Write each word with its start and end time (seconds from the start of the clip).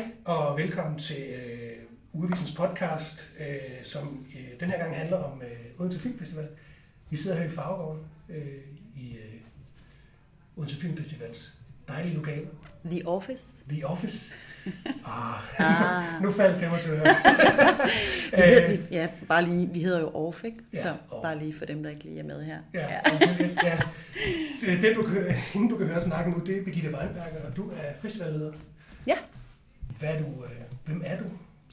Hej 0.00 0.10
og 0.24 0.58
velkommen 0.58 0.98
til 0.98 1.16
øh, 1.16 1.72
Ugevisens 2.12 2.52
podcast, 2.52 3.28
øh, 3.40 3.84
som 3.84 4.26
øh, 4.36 4.60
den 4.60 4.70
her 4.70 4.78
gang 4.78 4.96
handler 4.96 5.16
om 5.16 5.42
øh, 5.42 5.80
Odense 5.80 5.98
Filmfestival. 5.98 6.48
Vi 7.10 7.16
sidder 7.16 7.36
her 7.36 7.44
i 7.44 7.48
Farvegården 7.48 8.02
øh, 8.28 8.44
i 8.96 9.12
øh, 9.12 9.40
Odense 10.56 10.76
Filmfestivals 10.76 11.54
dejlige 11.88 12.14
lokale. 12.14 12.46
The 12.84 13.08
Office. 13.08 13.64
The 13.68 13.86
Office. 13.86 14.34
Ah, 15.04 15.60
ah. 15.60 16.22
nu 16.22 16.30
faldt 16.32 16.58
25 16.58 16.94
øre. 16.96 17.04
hedder, 18.34 18.76
ja, 18.90 19.08
bare 19.28 19.44
lige, 19.44 19.70
vi 19.72 19.82
hedder 19.82 20.00
jo 20.00 20.10
Orf, 20.14 20.44
ikke? 20.44 20.58
Ja, 20.72 20.82
så 20.82 20.94
off. 21.10 21.22
bare 21.22 21.38
lige 21.38 21.54
for 21.54 21.64
dem, 21.64 21.82
der 21.82 21.90
ikke 21.90 22.04
lige 22.04 22.18
er 22.18 22.24
med 22.24 22.44
her. 22.44 22.58
Ja, 22.74 22.86
ja. 22.88 23.00
ja. 23.62 23.78
Det, 24.60 24.82
det, 24.82 24.96
du 24.96 25.02
kan, 25.02 25.34
inden 25.54 25.68
du 25.68 25.76
kan 25.76 25.86
høre 25.86 26.02
snakken 26.02 26.34
nu, 26.34 26.44
det 26.46 26.58
er 26.58 26.64
Birgitte 26.64 26.88
Weinberger, 26.88 27.46
og 27.50 27.56
du 27.56 27.70
er 27.70 27.94
festivalleder. 28.02 28.52
Ja. 29.06 29.16
Hvad 30.00 30.18
du, 30.18 30.44
øh, 30.44 30.50
hvem 30.84 31.02
er 31.04 31.18
du? 31.18 31.24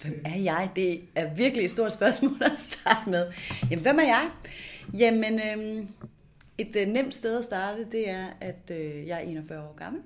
Hvem 0.01 0.21
er 0.25 0.37
jeg? 0.37 0.69
Det 0.75 1.01
er 1.15 1.33
virkelig 1.33 1.65
et 1.65 1.71
stort 1.71 1.93
spørgsmål 1.93 2.43
at 2.51 2.57
starte 2.57 3.09
med. 3.09 3.31
Jamen, 3.71 3.83
hvem 3.83 3.99
er 3.99 4.03
jeg? 4.03 4.29
Jamen, 4.93 5.33
øh, 5.33 5.85
et 6.57 6.75
øh, 6.75 6.87
nemt 6.87 7.13
sted 7.13 7.37
at 7.37 7.43
starte, 7.43 7.87
det 7.91 8.09
er, 8.09 8.27
at 8.41 8.71
øh, 8.71 9.07
jeg 9.07 9.17
er 9.17 9.29
41 9.29 9.63
år 9.63 9.75
gammel, 9.75 10.01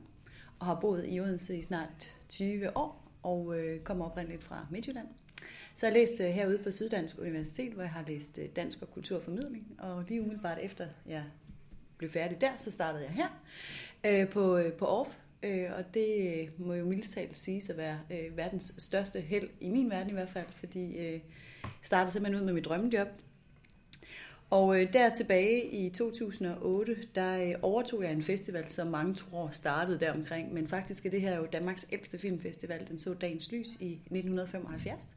og 0.60 0.66
har 0.66 0.76
boet 0.76 1.06
i 1.08 1.20
Odense 1.20 1.58
i 1.58 1.62
snart 1.62 2.12
20 2.30 2.78
år, 2.78 3.12
og 3.24 3.60
øh, 3.60 3.80
kommer 3.80 4.06
oprindeligt 4.06 4.44
fra 4.44 4.68
Midtjylland. 4.72 5.08
Så 5.76 5.86
jeg 5.86 5.94
læste 5.94 6.24
øh, 6.24 6.30
herude 6.30 6.58
på 6.58 6.72
Syddansk 6.72 7.20
Universitet, 7.20 7.74
hvor 7.74 7.84
jeg 7.84 7.92
har 7.92 8.04
læst 8.08 8.40
øh, 8.40 8.50
dansk 8.56 8.82
og 8.82 8.92
kulturformidling, 8.94 9.68
og 9.80 10.06
lige 10.08 10.22
umiddelbart 10.22 10.58
efter 10.62 10.88
jeg 11.08 11.24
blev 11.98 12.12
færdig 12.12 12.42
der, 12.42 12.52
så 12.60 12.72
startede 12.72 13.04
jeg 13.04 13.12
her 13.12 13.28
øh, 14.04 14.30
på, 14.30 14.58
øh, 14.58 14.74
på 14.74 14.86
Aarhus 14.86 15.21
øh, 15.44 15.70
og 15.78 15.94
det 15.94 16.40
øh, 16.42 16.68
må 16.68 16.74
jo 16.74 16.86
mildest 16.86 17.14
talt 17.14 17.38
siges 17.38 17.70
at 17.70 17.78
være 17.78 18.00
øh, 18.12 18.38
verdens 18.38 18.74
største 18.78 19.22
held, 19.22 19.50
i 19.60 19.70
min 19.70 19.90
verden 19.90 20.10
i 20.10 20.14
hvert 20.14 20.30
fald, 20.30 20.48
fordi 20.54 20.98
øh, 20.98 21.14
jeg 21.64 21.72
startede 21.82 22.14
simpelthen 22.14 22.42
ud 22.42 22.46
med 22.46 22.54
mit 22.54 22.66
drømmejob, 22.66 23.08
og 24.52 24.82
øh, 24.82 24.94
der 24.94 25.10
tilbage 25.10 25.66
i 25.66 25.90
2008, 25.90 26.98
der 27.16 27.44
øh, 27.44 27.54
overtog 27.62 28.04
jeg 28.04 28.12
en 28.12 28.24
festival, 28.24 28.70
som 28.70 28.88
mange 28.88 29.16
tror 29.16 29.50
startede 29.52 30.00
deromkring, 30.00 30.54
men 30.54 30.68
faktisk 30.68 31.06
er 31.06 31.10
det 31.10 31.22
her 31.22 31.36
jo 31.36 31.46
Danmarks 31.54 31.88
ældste 31.92 32.20
filmfestival. 32.20 32.88
Den 32.88 33.00
så 33.00 33.14
dagens 33.14 33.52
lys 33.52 33.68
i 33.80 33.94
1975. 33.94 35.12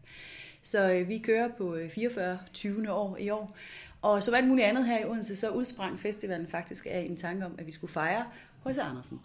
Så 0.63 0.93
øh, 0.93 1.09
vi 1.09 1.19
kører 1.19 1.49
på 1.59 1.75
øh, 1.75 1.91
44. 1.91 2.39
20. 2.53 2.93
år 2.93 3.17
i 3.17 3.31
år. 3.31 3.57
Og 4.03 4.23
så 4.23 4.35
alt 4.35 4.49
muligt 4.49 4.67
andet 4.67 4.87
her 4.87 5.01
i 5.01 5.05
Odense, 5.05 5.37
så 5.37 5.51
udsprang 5.51 6.01
festivalen 6.01 6.47
faktisk 6.47 6.87
af 6.91 6.99
en 6.99 7.17
tanke 7.17 7.47
om, 7.47 7.55
at 7.59 7.67
vi 7.67 7.73
skulle 7.73 7.93
fejre 7.93 8.25
H.C. 8.67 8.79
Andersen. 8.79 9.21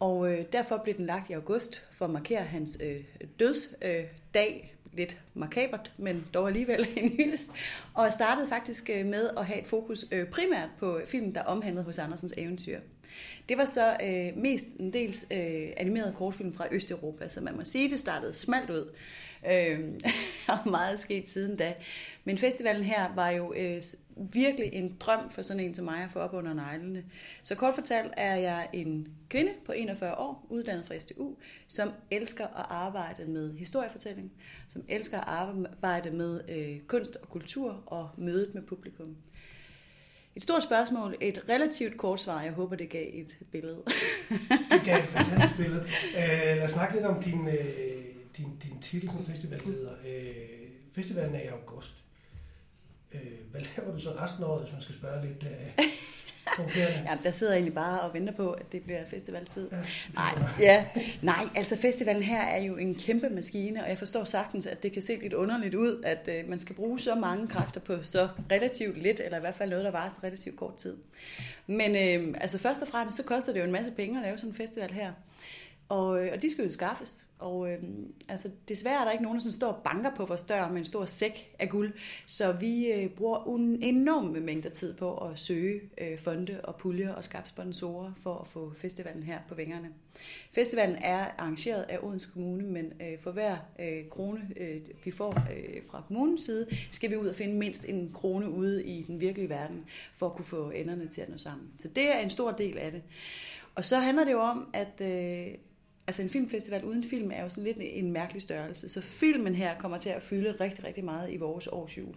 Og 0.00 0.32
øh, 0.32 0.44
derfor 0.52 0.76
blev 0.76 0.96
den 0.96 1.06
lagt 1.06 1.30
i 1.30 1.32
august 1.32 1.84
for 1.92 2.04
at 2.04 2.10
markere 2.10 2.42
hans 2.42 2.78
øh, 2.84 3.04
dødsdag, 3.38 4.70
øh, 4.72 4.76
lidt 4.96 5.16
makabert, 5.34 5.92
men 5.98 6.26
dog 6.34 6.48
alligevel 6.48 6.86
en 6.96 7.08
hyldest, 7.08 7.50
og 7.94 8.12
startede 8.12 8.48
faktisk 8.48 8.90
øh, 8.94 9.06
med 9.06 9.30
at 9.36 9.46
have 9.46 9.60
et 9.60 9.68
fokus 9.68 10.04
øh, 10.12 10.28
primært 10.28 10.68
på 10.78 11.00
filmen, 11.06 11.34
der 11.34 11.42
omhandlede 11.42 11.84
hos 11.84 11.98
Andersens 11.98 12.34
eventyr. 12.36 12.80
Det 13.48 13.58
var 13.58 13.64
så 13.64 13.96
øh, 14.02 14.36
mest 14.42 14.66
en 14.66 14.92
dels 14.92 15.26
øh, 15.30 15.68
animeret 15.76 16.14
kortfilm 16.14 16.54
fra 16.54 16.66
Østeuropa, 16.70 17.28
så 17.28 17.40
man 17.40 17.56
må 17.56 17.64
sige, 17.64 17.90
det 17.90 17.98
startede 17.98 18.32
smalt 18.32 18.70
ud. 18.70 18.92
Øh, 19.50 19.80
og 20.48 20.70
meget 20.70 21.00
sket 21.00 21.28
siden 21.28 21.56
da. 21.56 21.74
Men 22.24 22.38
festivalen 22.38 22.84
her 22.84 23.14
var 23.14 23.30
jo 23.30 23.52
øh, 23.56 23.82
virkelig 24.16 24.72
en 24.72 24.96
drøm 25.00 25.30
for 25.30 25.42
sådan 25.42 25.64
en 25.64 25.74
som 25.74 25.84
mig 25.84 26.04
at 26.04 26.10
få 26.10 26.18
op 26.18 26.34
under 26.34 26.54
neglene. 26.54 27.04
Så 27.42 27.54
kort 27.54 27.74
fortalt 27.74 28.12
er 28.16 28.36
jeg 28.36 28.68
en 28.72 29.08
kvinde 29.28 29.52
på 29.66 29.72
41 29.72 30.18
år, 30.18 30.46
uddannet 30.48 30.86
fra 30.86 30.98
STU, 30.98 31.34
som 31.68 31.92
elsker 32.10 32.44
at 32.44 32.66
arbejde 32.68 33.24
med 33.24 33.52
historiefortælling, 33.58 34.32
som 34.68 34.84
elsker 34.88 35.18
at 35.18 35.26
arbejde 35.26 36.10
med 36.10 36.40
øh, 36.48 36.80
kunst 36.80 37.16
og 37.16 37.28
kultur 37.28 37.82
og 37.86 38.10
mødet 38.16 38.54
med 38.54 38.62
publikum. 38.62 39.16
Et 40.36 40.42
stort 40.42 40.62
spørgsmål, 40.62 41.16
et 41.20 41.44
relativt 41.48 41.96
kort 41.96 42.20
svar. 42.20 42.42
Jeg 42.42 42.52
håber, 42.52 42.76
det 42.76 42.90
gav 42.90 43.06
et 43.12 43.36
billede. 43.52 43.82
det 44.70 44.82
gav 44.84 44.98
et 44.98 45.04
fantastisk 45.04 45.56
billede. 45.56 45.80
Uh, 46.14 46.56
lad 46.56 46.64
os 46.64 46.70
snakke 46.70 46.94
lidt 46.94 47.06
om 47.06 47.22
din, 47.22 47.40
uh, 47.40 47.54
din, 48.36 48.56
din 48.62 48.80
titel 48.80 49.10
som 49.10 49.26
festivalleder. 49.26 49.92
Uh, 49.92 50.92
festivalen 50.92 51.34
er 51.34 51.40
i 51.40 51.46
august. 51.46 51.94
Uh, 53.14 53.20
hvad 53.50 53.60
laver 53.60 53.92
du 53.92 54.00
så 54.00 54.10
resten 54.10 54.44
af 54.44 54.48
året, 54.48 54.62
hvis 54.62 54.72
man 54.72 54.82
skal 54.82 54.94
spørge 54.94 55.26
lidt 55.26 55.42
uh, 55.42 55.84
ja, 56.76 57.16
der 57.24 57.30
sidder 57.30 57.52
jeg 57.52 57.58
egentlig 57.58 57.74
bare 57.74 58.00
og 58.00 58.14
venter 58.14 58.32
på, 58.32 58.50
at 58.50 58.72
det 58.72 58.82
bliver 58.82 59.04
festivaltid. 59.04 59.68
Ja, 59.72 59.76
nej, 60.14 60.32
ja, 60.60 60.84
nej, 61.22 61.48
altså 61.54 61.78
festivalen 61.78 62.22
her 62.22 62.42
er 62.42 62.62
jo 62.62 62.76
en 62.76 62.94
kæmpe 62.94 63.28
maskine, 63.28 63.82
og 63.82 63.88
jeg 63.88 63.98
forstår 63.98 64.24
sagtens, 64.24 64.66
at 64.66 64.82
det 64.82 64.92
kan 64.92 65.02
se 65.02 65.16
lidt 65.16 65.32
underligt 65.32 65.74
ud, 65.74 66.02
at 66.04 66.28
uh, 66.28 66.50
man 66.50 66.58
skal 66.58 66.76
bruge 66.76 67.00
så 67.00 67.14
mange 67.14 67.48
kræfter 67.48 67.80
på 67.80 67.96
så 68.02 68.28
relativt 68.50 69.02
lidt, 69.02 69.20
eller 69.20 69.38
i 69.38 69.40
hvert 69.40 69.54
fald 69.54 69.70
noget, 69.70 69.84
der 69.84 69.90
varer 69.90 70.08
så 70.08 70.20
relativt 70.24 70.56
kort 70.56 70.76
tid. 70.76 70.96
Men 71.66 71.90
uh, 71.90 72.34
altså 72.40 72.58
først 72.58 72.82
og 72.82 72.88
fremmest, 72.88 73.16
så 73.16 73.22
koster 73.22 73.52
det 73.52 73.60
jo 73.60 73.64
en 73.64 73.72
masse 73.72 73.92
penge 73.92 74.18
at 74.18 74.24
lave 74.24 74.38
sådan 74.38 74.50
en 74.50 74.56
festival 74.56 74.92
her. 74.92 75.12
Og, 75.88 76.24
øh, 76.24 76.32
og 76.34 76.42
de 76.42 76.50
skal 76.50 76.64
jo 76.64 76.72
skaffes. 76.72 77.25
Og 77.38 77.70
øh, 77.70 77.78
altså, 78.28 78.50
desværre 78.68 79.00
er 79.00 79.04
der 79.04 79.12
ikke 79.12 79.24
nogen, 79.24 79.40
der 79.40 79.50
står 79.50 79.68
og 79.68 79.82
banker 79.82 80.10
på 80.14 80.24
vores 80.24 80.42
dør 80.42 80.68
med 80.68 80.78
en 80.78 80.84
stor 80.84 81.06
sæk 81.06 81.54
af 81.58 81.68
guld. 81.68 81.92
Så 82.26 82.52
vi 82.52 82.86
øh, 82.86 83.10
bruger 83.10 83.56
en 83.56 83.82
enorme 83.82 84.40
mængder 84.40 84.70
tid 84.70 84.94
på 84.94 85.16
at 85.16 85.38
søge 85.38 85.80
øh, 85.98 86.18
fonde 86.18 86.60
og 86.64 86.76
puljer 86.76 87.12
og 87.12 87.24
skaffe 87.24 87.48
sponsorer 87.48 88.12
for 88.22 88.38
at 88.38 88.46
få 88.46 88.72
festivalen 88.76 89.22
her 89.22 89.38
på 89.48 89.54
vingerne. 89.54 89.88
Festivalen 90.52 90.96
er 90.96 91.26
arrangeret 91.38 91.82
af 91.82 91.98
Odense 92.02 92.28
Kommune, 92.32 92.66
men 92.66 92.92
øh, 93.00 93.18
for 93.20 93.30
hver 93.30 93.56
øh, 93.78 94.08
krone, 94.10 94.40
øh, 94.56 94.80
vi 95.04 95.10
får 95.10 95.30
øh, 95.30 95.82
fra 95.90 96.02
kommunens 96.08 96.42
side, 96.42 96.66
skal 96.90 97.10
vi 97.10 97.16
ud 97.16 97.28
og 97.28 97.34
finde 97.34 97.54
mindst 97.54 97.84
en 97.88 98.10
krone 98.14 98.50
ude 98.50 98.84
i 98.84 99.02
den 99.02 99.20
virkelige 99.20 99.48
verden, 99.48 99.84
for 100.14 100.26
at 100.26 100.32
kunne 100.32 100.44
få 100.44 100.70
enderne 100.70 101.08
til 101.08 101.20
at 101.20 101.28
nå 101.28 101.36
sammen. 101.36 101.68
Så 101.78 101.88
det 101.88 102.14
er 102.14 102.18
en 102.18 102.30
stor 102.30 102.50
del 102.50 102.78
af 102.78 102.92
det. 102.92 103.02
Og 103.74 103.84
så 103.84 103.96
handler 103.96 104.24
det 104.24 104.32
jo 104.32 104.40
om, 104.40 104.68
at 104.72 105.00
øh, 105.00 105.54
altså 106.06 106.22
en 106.22 106.30
filmfestival 106.30 106.84
uden 106.84 107.04
film 107.04 107.30
er 107.30 107.42
jo 107.42 107.48
sådan 107.48 107.64
lidt 107.64 107.76
en 107.80 108.12
mærkelig 108.12 108.42
størrelse, 108.42 108.88
så 108.88 109.00
filmen 109.00 109.54
her 109.54 109.78
kommer 109.78 109.98
til 109.98 110.10
at 110.10 110.22
fylde 110.22 110.52
rigtig, 110.52 110.84
rigtig 110.84 111.04
meget 111.04 111.32
i 111.32 111.36
vores 111.36 111.66
årsjul. 111.66 112.14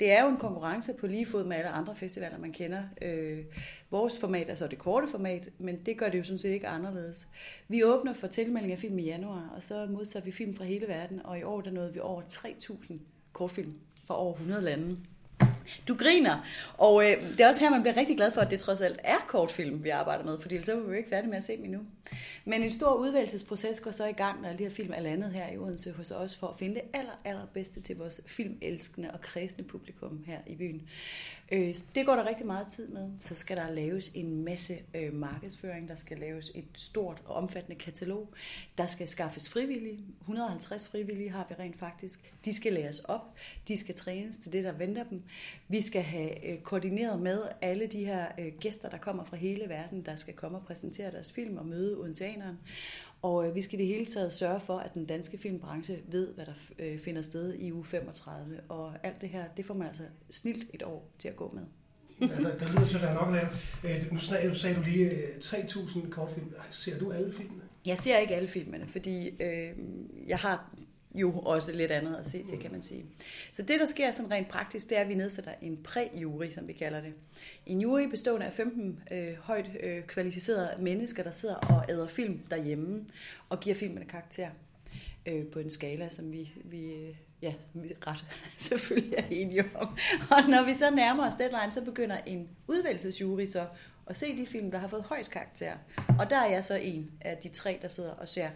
Det 0.00 0.10
er 0.10 0.22
jo 0.22 0.28
en 0.28 0.36
konkurrence 0.36 0.94
på 1.00 1.06
lige 1.06 1.26
fod 1.26 1.44
med 1.44 1.56
alle 1.56 1.68
andre 1.68 1.96
festivaler, 1.96 2.38
man 2.38 2.52
kender. 2.52 2.82
Øh, 3.02 3.44
vores 3.90 4.18
format 4.18 4.50
er 4.50 4.54
så 4.54 4.66
det 4.66 4.78
korte 4.78 5.08
format, 5.08 5.48
men 5.58 5.78
det 5.86 5.98
gør 5.98 6.08
det 6.08 6.18
jo 6.18 6.24
sådan 6.24 6.38
set 6.38 6.50
ikke 6.50 6.68
anderledes. 6.68 7.28
Vi 7.68 7.84
åbner 7.84 8.14
for 8.14 8.26
tilmelding 8.26 8.72
af 8.72 8.78
film 8.78 8.98
i 8.98 9.02
januar, 9.02 9.52
og 9.56 9.62
så 9.62 9.86
modtager 9.86 10.24
vi 10.24 10.32
film 10.32 10.56
fra 10.56 10.64
hele 10.64 10.88
verden, 10.88 11.20
og 11.26 11.38
i 11.38 11.42
år 11.42 11.60
der 11.60 11.70
nåede 11.70 11.92
vi 11.92 12.00
over 12.00 12.22
3.000 12.22 12.98
kortfilm 13.32 13.74
fra 14.04 14.20
over 14.20 14.32
100 14.32 14.62
lande. 14.62 14.96
Du 15.88 15.94
griner, 15.94 16.46
og 16.78 17.04
øh, 17.04 17.22
det 17.30 17.40
er 17.40 17.48
også 17.48 17.60
her, 17.60 17.70
man 17.70 17.82
bliver 17.82 17.96
rigtig 17.96 18.16
glad 18.16 18.30
for, 18.30 18.40
at 18.40 18.50
det 18.50 18.60
trods 18.60 18.80
alt 18.80 19.00
er 19.04 19.18
kortfilm, 19.28 19.84
vi 19.84 19.88
arbejder 19.88 20.24
med, 20.24 20.40
fordi 20.40 20.54
ellers 20.54 20.68
er 20.68 20.76
vi 20.76 20.86
jo 20.86 20.92
ikke 20.92 21.08
færdige 21.08 21.30
med 21.30 21.38
at 21.38 21.44
se 21.44 21.56
dem 21.56 21.64
endnu. 21.64 21.80
Men 22.44 22.62
en 22.62 22.70
stor 22.70 22.94
udvalgelsesproces 22.94 23.80
går 23.80 23.90
så 23.90 24.06
i 24.06 24.12
gang, 24.12 24.42
når 24.42 24.52
de 24.52 24.62
her 24.62 24.70
film 24.70 24.92
er 24.92 25.00
landet 25.00 25.32
her 25.32 25.52
i 25.52 25.56
Odense 25.56 25.92
hos 25.92 26.10
os, 26.10 26.36
for 26.36 26.46
at 26.46 26.56
finde 26.58 26.74
det 26.74 26.82
aller, 26.92 27.20
allerbedste 27.24 27.80
til 27.80 27.96
vores 27.96 28.20
filmelskende 28.26 29.10
og 29.10 29.20
kredsende 29.20 29.68
publikum 29.68 30.24
her 30.26 30.38
i 30.46 30.54
byen. 30.54 30.88
Øh, 31.52 31.74
det 31.94 32.06
går 32.06 32.14
der 32.14 32.28
rigtig 32.28 32.46
meget 32.46 32.66
tid 32.66 32.88
med. 32.88 33.10
Så 33.20 33.34
skal 33.34 33.56
der 33.56 33.70
laves 33.70 34.08
en 34.14 34.44
masse 34.44 34.78
øh, 34.94 35.14
markedsføring, 35.14 35.88
der 35.88 35.94
skal 35.94 36.18
laves 36.18 36.50
et 36.54 36.64
stort 36.76 37.22
og 37.24 37.34
omfattende 37.34 37.78
katalog, 37.78 38.28
der 38.78 38.86
skal 38.86 39.08
skaffes 39.08 39.48
frivillige. 39.48 40.04
150 40.20 40.88
frivillige 40.88 41.30
har 41.30 41.46
vi 41.48 41.54
rent 41.58 41.78
faktisk. 41.78 42.32
De 42.44 42.54
skal 42.54 42.72
læres 42.72 43.00
op, 43.00 43.34
de 43.68 43.78
skal 43.78 43.94
trænes 43.94 44.36
til 44.36 44.52
det, 44.52 44.64
der 44.64 44.72
venter 44.72 45.04
dem. 45.04 45.22
Vi 45.68 45.80
skal 45.80 46.02
have 46.02 46.46
øh, 46.46 46.58
koordineret 46.58 47.20
med 47.20 47.42
alle 47.62 47.86
de 47.86 48.04
her 48.04 48.26
øh, 48.38 48.52
gæster, 48.60 48.88
der 48.88 48.98
kommer 48.98 49.24
fra 49.24 49.36
hele 49.36 49.68
verden, 49.68 50.02
der 50.02 50.16
skal 50.16 50.34
komme 50.34 50.58
og 50.58 50.64
præsentere 50.64 51.10
deres 51.10 51.32
film 51.32 51.56
og 51.56 51.66
møde 51.66 51.96
odenseaneren. 51.96 52.58
Og 53.22 53.46
øh, 53.48 53.54
vi 53.54 53.62
skal 53.62 53.80
i 53.80 53.82
det 53.82 53.88
hele 53.94 54.06
taget 54.06 54.32
sørge 54.32 54.60
for, 54.60 54.78
at 54.78 54.94
den 54.94 55.06
danske 55.06 55.38
filmbranche 55.38 55.98
ved, 56.08 56.34
hvad 56.34 56.46
der 56.46 56.52
øh, 56.78 56.98
finder 56.98 57.22
sted 57.22 57.54
i 57.54 57.72
uge 57.72 57.84
35. 57.84 58.60
Og 58.68 58.92
alt 59.02 59.20
det 59.20 59.28
her, 59.28 59.44
det 59.56 59.64
får 59.64 59.74
man 59.74 59.88
altså 59.88 60.02
snilt 60.30 60.70
et 60.74 60.82
år 60.82 61.10
til 61.18 61.28
at 61.28 61.36
gå 61.36 61.52
med. 61.54 61.62
ja, 62.28 62.42
der, 62.42 62.58
der 62.58 62.68
lyder 62.68 62.86
til 62.86 62.96
at 62.96 63.02
være 63.02 63.14
nok 63.14 63.34
lave. 63.34 63.48
Øh, 63.84 64.12
nu 64.12 64.18
sagde, 64.18 64.54
sagde 64.54 64.76
du 64.76 64.82
lige 64.82 65.10
3.000 65.40 66.10
kortfilm. 66.10 66.54
Ser 66.70 66.98
du 66.98 67.12
alle 67.12 67.32
filmene? 67.32 67.62
Jeg 67.86 67.98
ser 67.98 68.18
ikke 68.18 68.34
alle 68.34 68.48
filmene, 68.48 68.86
fordi 68.86 69.28
øh, 69.28 69.70
jeg 70.26 70.38
har 70.38 70.74
jo 71.16 71.32
også 71.32 71.72
lidt 71.72 71.90
andet 71.90 72.16
at 72.16 72.26
se 72.26 72.42
til, 72.42 72.58
kan 72.58 72.72
man 72.72 72.82
sige. 72.82 73.04
Så 73.52 73.62
det, 73.62 73.80
der 73.80 73.86
sker 73.86 74.12
sådan 74.12 74.30
rent 74.30 74.48
praktisk, 74.48 74.88
det 74.88 74.98
er, 74.98 75.00
at 75.00 75.08
vi 75.08 75.14
nedsætter 75.14 75.50
en 75.62 75.76
præjury, 75.76 76.50
som 76.50 76.68
vi 76.68 76.72
kalder 76.72 77.00
det. 77.00 77.12
En 77.66 77.80
jury 77.80 78.02
bestående 78.02 78.46
af 78.46 78.52
15 78.52 79.00
øh, 79.10 79.34
højt 79.40 79.70
øh, 79.80 80.02
kvalificerede 80.02 80.70
mennesker, 80.78 81.22
der 81.22 81.30
sidder 81.30 81.54
og 81.54 81.84
æder 81.88 82.06
film 82.06 82.40
derhjemme 82.50 83.04
og 83.48 83.60
giver 83.60 83.76
filmene 83.76 84.04
karakter 84.04 84.48
øh, 85.26 85.46
på 85.46 85.58
en 85.58 85.70
skala, 85.70 86.08
som 86.08 86.32
vi, 86.32 86.52
vi, 86.64 86.92
øh, 86.92 87.14
ja, 87.42 87.54
vi 87.74 87.92
ret 88.06 88.24
selvfølgelig 88.58 89.14
er 89.18 89.24
enige 89.30 89.64
om. 89.74 89.88
Og 90.30 90.48
når 90.48 90.64
vi 90.64 90.74
så 90.74 90.90
nærmer 90.90 91.26
os 91.26 91.34
deadline, 91.38 91.72
så 91.72 91.84
begynder 91.84 92.16
en 92.26 92.48
udvælgelsesjury 92.66 93.46
så 93.46 93.66
og 94.06 94.16
se 94.16 94.36
de 94.36 94.46
film, 94.46 94.70
der 94.70 94.78
har 94.78 94.88
fået 94.88 95.02
højst 95.02 95.30
karakter. 95.30 95.72
Og 96.18 96.30
der 96.30 96.36
er 96.36 96.50
jeg 96.50 96.64
så 96.64 96.74
en 96.74 97.10
af 97.20 97.36
de 97.36 97.48
tre, 97.48 97.78
der 97.82 97.88
sidder 97.88 98.10
og 98.10 98.28
ser 98.28 98.48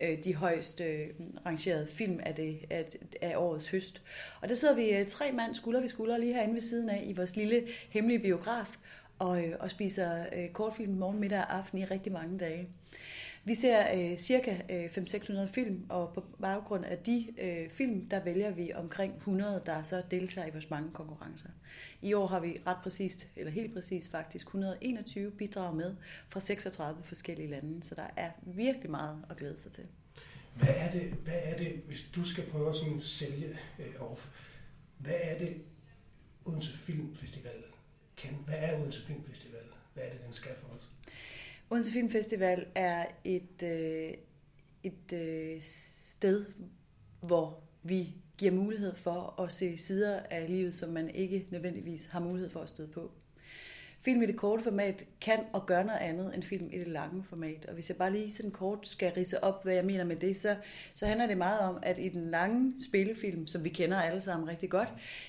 øh, 0.00 0.24
de 0.24 0.34
højst 0.34 0.80
øh, 0.80 1.06
rangerede 1.46 1.86
film 1.86 2.20
af, 2.22 2.34
det, 2.34 2.58
af, 2.70 2.86
af 3.22 3.36
årets 3.36 3.68
høst. 3.68 4.02
Og 4.40 4.48
der 4.48 4.54
sidder 4.54 4.74
vi 4.74 4.88
øh, 4.88 5.06
tre 5.06 5.32
mand 5.32 5.54
skulder 5.54 5.80
ved 5.80 5.88
skulder 5.88 6.16
lige 6.16 6.32
herinde 6.32 6.54
ved 6.54 6.60
siden 6.60 6.90
af 6.90 7.02
i 7.06 7.12
vores 7.12 7.36
lille 7.36 7.68
hemmelige 7.90 8.18
biograf 8.18 8.76
og, 9.18 9.44
øh, 9.44 9.56
og 9.60 9.70
spiser 9.70 10.26
øh, 10.36 10.48
kortfilm 10.48 10.92
morgen, 10.92 11.20
middag 11.20 11.38
og 11.38 11.56
aften 11.56 11.78
i 11.78 11.84
rigtig 11.84 12.12
mange 12.12 12.38
dage. 12.38 12.68
Vi 13.44 13.54
ser 13.54 13.94
øh, 13.94 14.18
cirka 14.18 14.56
øh, 14.70 14.84
500-600 14.84 15.46
film, 15.46 15.86
og 15.88 16.12
på 16.14 16.24
baggrund 16.40 16.84
af 16.84 16.98
de 16.98 17.26
øh, 17.38 17.70
film, 17.70 18.08
der 18.08 18.24
vælger 18.24 18.50
vi 18.50 18.72
omkring 18.74 19.16
100, 19.16 19.62
der 19.66 19.82
så 19.82 20.02
deltager 20.10 20.46
i 20.46 20.50
vores 20.50 20.70
mange 20.70 20.90
konkurrencer. 20.92 21.48
I 22.02 22.14
år 22.14 22.26
har 22.26 22.40
vi 22.40 22.60
ret 22.66 22.76
præcist, 22.82 23.28
eller 23.36 23.52
helt 23.52 23.74
præcist 23.74 24.10
faktisk, 24.10 24.46
121 24.46 25.30
bidrag 25.30 25.76
med 25.76 25.96
fra 26.28 26.40
36 26.40 27.02
forskellige 27.02 27.50
lande, 27.50 27.84
så 27.84 27.94
der 27.94 28.06
er 28.16 28.30
virkelig 28.42 28.90
meget 28.90 29.24
at 29.30 29.36
glæde 29.36 29.60
sig 29.60 29.72
til. 29.72 29.84
Hvad 30.54 30.74
er 30.76 30.92
det, 30.92 31.02
hvad 31.02 31.38
er 31.42 31.58
det 31.58 31.82
hvis 31.86 32.08
du 32.14 32.24
skal 32.24 32.50
prøve 32.50 32.68
at 32.68 33.02
sælge 33.02 33.58
øh, 33.78 34.10
off, 34.10 34.28
hvad 34.98 35.16
er 35.22 35.38
det 35.38 35.56
Odense 36.44 36.78
Filmfestival 36.78 37.62
kan? 38.16 38.34
Hvad 38.46 38.58
er 38.58 38.80
Odense 38.80 39.06
Filmfestival? 39.06 39.62
Hvad 39.94 40.04
er 40.04 40.10
det, 40.10 40.24
den 40.24 40.32
skal 40.32 40.52
for 40.56 40.68
os? 40.68 40.88
Odense 41.70 41.92
Filmfestival 41.92 42.66
er 42.74 43.06
et, 43.24 43.62
øh, 43.62 44.14
et 44.82 45.12
øh, 45.12 45.56
sted, 45.60 46.44
hvor 47.20 47.60
vi 47.82 48.14
giver 48.38 48.52
mulighed 48.52 48.94
for 48.94 49.42
at 49.42 49.52
se 49.52 49.78
sider 49.78 50.20
af 50.30 50.48
livet, 50.48 50.74
som 50.74 50.88
man 50.88 51.10
ikke 51.10 51.46
nødvendigvis 51.50 52.06
har 52.06 52.20
mulighed 52.20 52.50
for 52.50 52.60
at 52.60 52.68
støde 52.68 52.88
på. 52.88 53.10
Film 54.00 54.22
i 54.22 54.26
det 54.26 54.36
korte 54.36 54.62
format 54.62 55.04
kan 55.20 55.38
og 55.52 55.66
gør 55.66 55.82
noget 55.82 55.98
andet 55.98 56.34
end 56.34 56.42
film 56.42 56.70
i 56.72 56.78
det 56.78 56.88
lange 56.88 57.24
format. 57.24 57.66
Og 57.66 57.74
hvis 57.74 57.88
jeg 57.88 57.96
bare 57.96 58.12
lige 58.12 58.32
sådan 58.32 58.50
kort 58.50 58.88
skal 58.88 59.12
rise 59.12 59.44
op, 59.44 59.64
hvad 59.64 59.74
jeg 59.74 59.84
mener 59.84 60.04
med 60.04 60.16
det, 60.16 60.36
så, 60.36 60.56
så 60.94 61.06
handler 61.06 61.26
det 61.26 61.38
meget 61.38 61.60
om, 61.60 61.78
at 61.82 61.98
i 61.98 62.08
den 62.08 62.30
lange 62.30 62.74
spillefilm, 62.88 63.46
som 63.46 63.64
vi 63.64 63.68
kender 63.68 63.96
alle 63.96 64.20
sammen 64.20 64.48
rigtig 64.48 64.70
godt, 64.70 64.88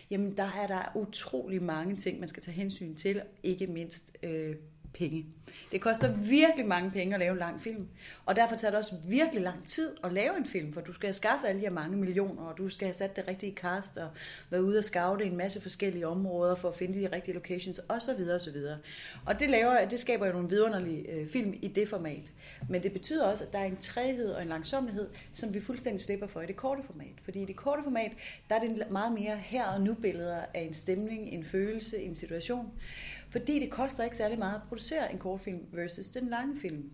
jamen 0.09 0.37
der 0.37 0.51
er 0.61 0.67
der 0.67 0.91
utrolig 0.95 1.63
mange 1.63 1.95
ting, 1.95 2.19
man 2.19 2.29
skal 2.29 2.43
tage 2.43 2.55
hensyn 2.55 2.95
til, 2.95 3.21
ikke 3.43 3.67
mindst 3.67 4.17
øh, 4.23 4.55
penge. 4.93 5.25
Det 5.71 5.81
koster 5.81 6.13
virkelig 6.13 6.65
mange 6.65 6.91
penge 6.91 7.13
at 7.15 7.19
lave 7.19 7.31
en 7.31 7.37
lang 7.39 7.61
film, 7.61 7.87
og 8.25 8.35
derfor 8.35 8.55
tager 8.55 8.71
det 8.71 8.77
også 8.77 8.95
virkelig 9.07 9.41
lang 9.41 9.67
tid 9.67 9.95
at 10.03 10.13
lave 10.13 10.37
en 10.37 10.45
film, 10.45 10.73
for 10.73 10.81
du 10.81 10.93
skal 10.93 11.07
have 11.07 11.13
skaffet 11.13 11.47
alle 11.47 11.61
de 11.61 11.65
her 11.65 11.73
mange 11.73 11.97
millioner, 11.97 12.41
og 12.43 12.57
du 12.57 12.69
skal 12.69 12.85
have 12.87 12.93
sat 12.93 13.15
det 13.15 13.27
rigtige 13.27 13.55
cast, 13.55 13.97
og 13.97 14.09
være 14.49 14.63
ude 14.63 14.77
og 14.77 14.83
scoute 14.83 15.25
en 15.25 15.37
masse 15.37 15.61
forskellige 15.61 16.07
områder 16.07 16.55
for 16.55 16.69
at 16.69 16.75
finde 16.75 16.99
de 16.99 17.15
rigtige 17.15 17.35
locations, 17.35 17.81
osv. 17.89 18.29
osv. 18.35 18.57
Og 19.25 19.39
det, 19.39 19.49
laver, 19.49 19.85
det 19.85 19.99
skaber 19.99 20.25
jo 20.25 20.33
nogle 20.33 20.49
vidunderlige 20.49 21.11
øh, 21.11 21.27
film 21.27 21.53
i 21.61 21.67
det 21.67 21.89
format. 21.89 22.31
Men 22.69 22.83
det 22.83 22.93
betyder 22.93 23.25
også, 23.25 23.43
at 23.43 23.53
der 23.53 23.59
er 23.59 23.65
en 23.65 23.77
træhed 23.77 24.31
og 24.31 24.41
en 24.41 24.47
langsommelighed, 24.47 25.07
som 25.33 25.53
vi 25.53 25.59
fuldstændig 25.59 26.01
slipper 26.01 26.27
for 26.27 26.41
i 26.41 26.45
det 26.45 26.55
korte 26.55 26.83
format. 26.83 27.13
Fordi 27.23 27.41
i 27.41 27.45
det 27.45 27.55
korte 27.55 27.83
format, 27.83 28.11
der 28.49 28.55
er 28.55 28.59
det 28.59 28.91
meget 28.91 29.11
mere 29.11 29.37
her 29.37 29.65
og 29.65 29.81
nu 29.81 29.93
billeder 29.93 30.41
af 30.53 30.61
en 30.61 30.73
stemning, 30.73 31.29
en 31.29 31.43
følelse, 31.43 31.97
en 31.97 32.15
situation. 32.15 32.71
Fordi 33.29 33.59
det 33.59 33.71
koster 33.71 34.03
ikke 34.03 34.17
særlig 34.17 34.39
meget 34.39 34.55
at 34.55 34.61
producere 34.67 35.11
en 35.11 35.19
kortfilm 35.19 35.65
versus 35.71 36.07
den 36.07 36.29
lange 36.29 36.59
film. 36.59 36.91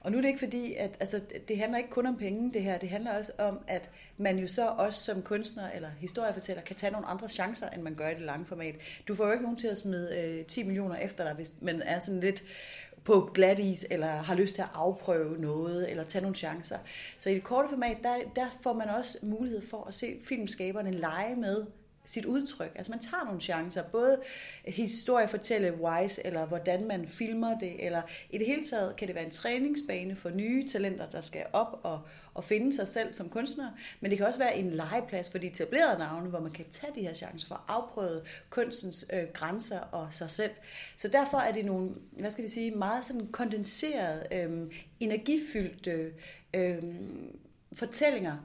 Og 0.00 0.12
nu 0.12 0.18
er 0.18 0.22
det 0.22 0.28
ikke 0.28 0.38
fordi, 0.38 0.74
at 0.74 0.96
altså, 1.00 1.20
det 1.48 1.58
handler 1.58 1.78
ikke 1.78 1.90
kun 1.90 2.06
om 2.06 2.16
penge, 2.16 2.52
det 2.52 2.62
her. 2.62 2.78
Det 2.78 2.88
handler 2.88 3.18
også 3.18 3.32
om, 3.38 3.58
at 3.66 3.90
man 4.16 4.38
jo 4.38 4.48
så 4.48 4.66
også 4.68 5.00
som 5.00 5.22
kunstner 5.22 5.70
eller 5.70 5.88
historiefortæller 5.98 6.62
kan 6.62 6.76
tage 6.76 6.92
nogle 6.92 7.06
andre 7.06 7.28
chancer, 7.28 7.70
end 7.70 7.82
man 7.82 7.94
gør 7.94 8.08
i 8.08 8.14
det 8.14 8.20
lange 8.20 8.46
format. 8.46 8.74
Du 9.08 9.14
får 9.14 9.26
jo 9.26 9.32
ikke 9.32 9.42
nogen 9.42 9.58
til 9.58 9.68
at 9.68 9.78
smide 9.78 10.18
øh, 10.18 10.46
10 10.46 10.62
millioner 10.62 10.96
efter 10.96 11.24
dig, 11.24 11.34
hvis 11.34 11.54
man 11.60 11.82
er 11.82 11.98
sådan 11.98 12.20
lidt 12.20 12.44
på 13.04 13.30
glat 13.34 13.58
is, 13.58 13.86
eller 13.90 14.06
har 14.06 14.34
lyst 14.34 14.54
til 14.54 14.62
at 14.62 14.68
afprøve 14.74 15.40
noget, 15.40 15.90
eller 15.90 16.04
tage 16.04 16.22
nogle 16.22 16.36
chancer. 16.36 16.78
Så 17.18 17.30
i 17.30 17.34
det 17.34 17.44
korte 17.44 17.68
format, 17.68 17.96
der, 18.02 18.16
der 18.36 18.46
får 18.60 18.72
man 18.72 18.88
også 18.88 19.18
mulighed 19.22 19.60
for 19.60 19.84
at 19.84 19.94
se 19.94 20.20
filmskaberne 20.24 20.90
lege 20.90 21.36
med 21.36 21.64
sit 22.04 22.24
udtryk. 22.24 22.72
Altså 22.74 22.92
man 22.92 23.00
tager 23.00 23.24
nogle 23.24 23.40
chancer, 23.40 23.82
både 23.82 24.20
historiefortælle 24.64 25.74
wise, 25.80 26.26
eller 26.26 26.46
hvordan 26.46 26.86
man 26.86 27.06
filmer 27.06 27.58
det, 27.58 27.86
eller 27.86 28.02
i 28.30 28.38
det 28.38 28.46
hele 28.46 28.64
taget 28.64 28.96
kan 28.96 29.08
det 29.08 29.14
være 29.14 29.24
en 29.24 29.30
træningsbane 29.30 30.16
for 30.16 30.30
nye 30.30 30.68
talenter, 30.68 31.10
der 31.10 31.20
skal 31.20 31.44
op 31.52 31.80
og, 31.82 32.00
og 32.34 32.44
finde 32.44 32.72
sig 32.72 32.88
selv 32.88 33.12
som 33.12 33.28
kunstner, 33.28 33.70
men 34.00 34.10
det 34.10 34.18
kan 34.18 34.26
også 34.26 34.38
være 34.38 34.56
en 34.56 34.70
legeplads 34.70 35.30
for 35.30 35.38
de 35.38 35.46
etablerede 35.46 35.98
navne, 35.98 36.28
hvor 36.28 36.40
man 36.40 36.52
kan 36.52 36.64
tage 36.72 36.92
de 36.94 37.00
her 37.00 37.14
chancer 37.14 37.48
for 37.48 37.54
at 37.54 37.60
afprøve 37.68 38.22
kunstens 38.50 39.06
øh, 39.12 39.24
grænser 39.32 39.80
og 39.80 40.08
sig 40.10 40.30
selv. 40.30 40.52
Så 40.96 41.08
derfor 41.08 41.38
er 41.38 41.52
det 41.52 41.64
nogle, 41.64 41.90
hvad 42.10 42.30
skal 42.30 42.44
vi 42.44 42.48
sige, 42.48 42.70
meget 42.70 43.04
sådan 43.04 43.26
kondenseret, 43.26 44.26
øh, 44.32 44.72
energifyldte 45.00 46.12
øh, 46.54 46.82
fortællinger, 47.72 48.36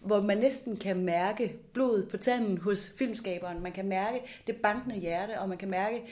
hvor 0.00 0.20
man 0.20 0.38
næsten 0.38 0.76
kan 0.76 1.04
mærke 1.04 1.56
blodet 1.72 2.08
på 2.08 2.16
tanden 2.16 2.58
hos 2.58 2.94
filmskaberen. 2.98 3.62
Man 3.62 3.72
kan 3.72 3.86
mærke 3.86 4.20
det 4.46 4.56
bankende 4.56 4.96
hjerte, 4.96 5.40
og 5.40 5.48
man 5.48 5.58
kan 5.58 5.70
mærke 5.70 6.02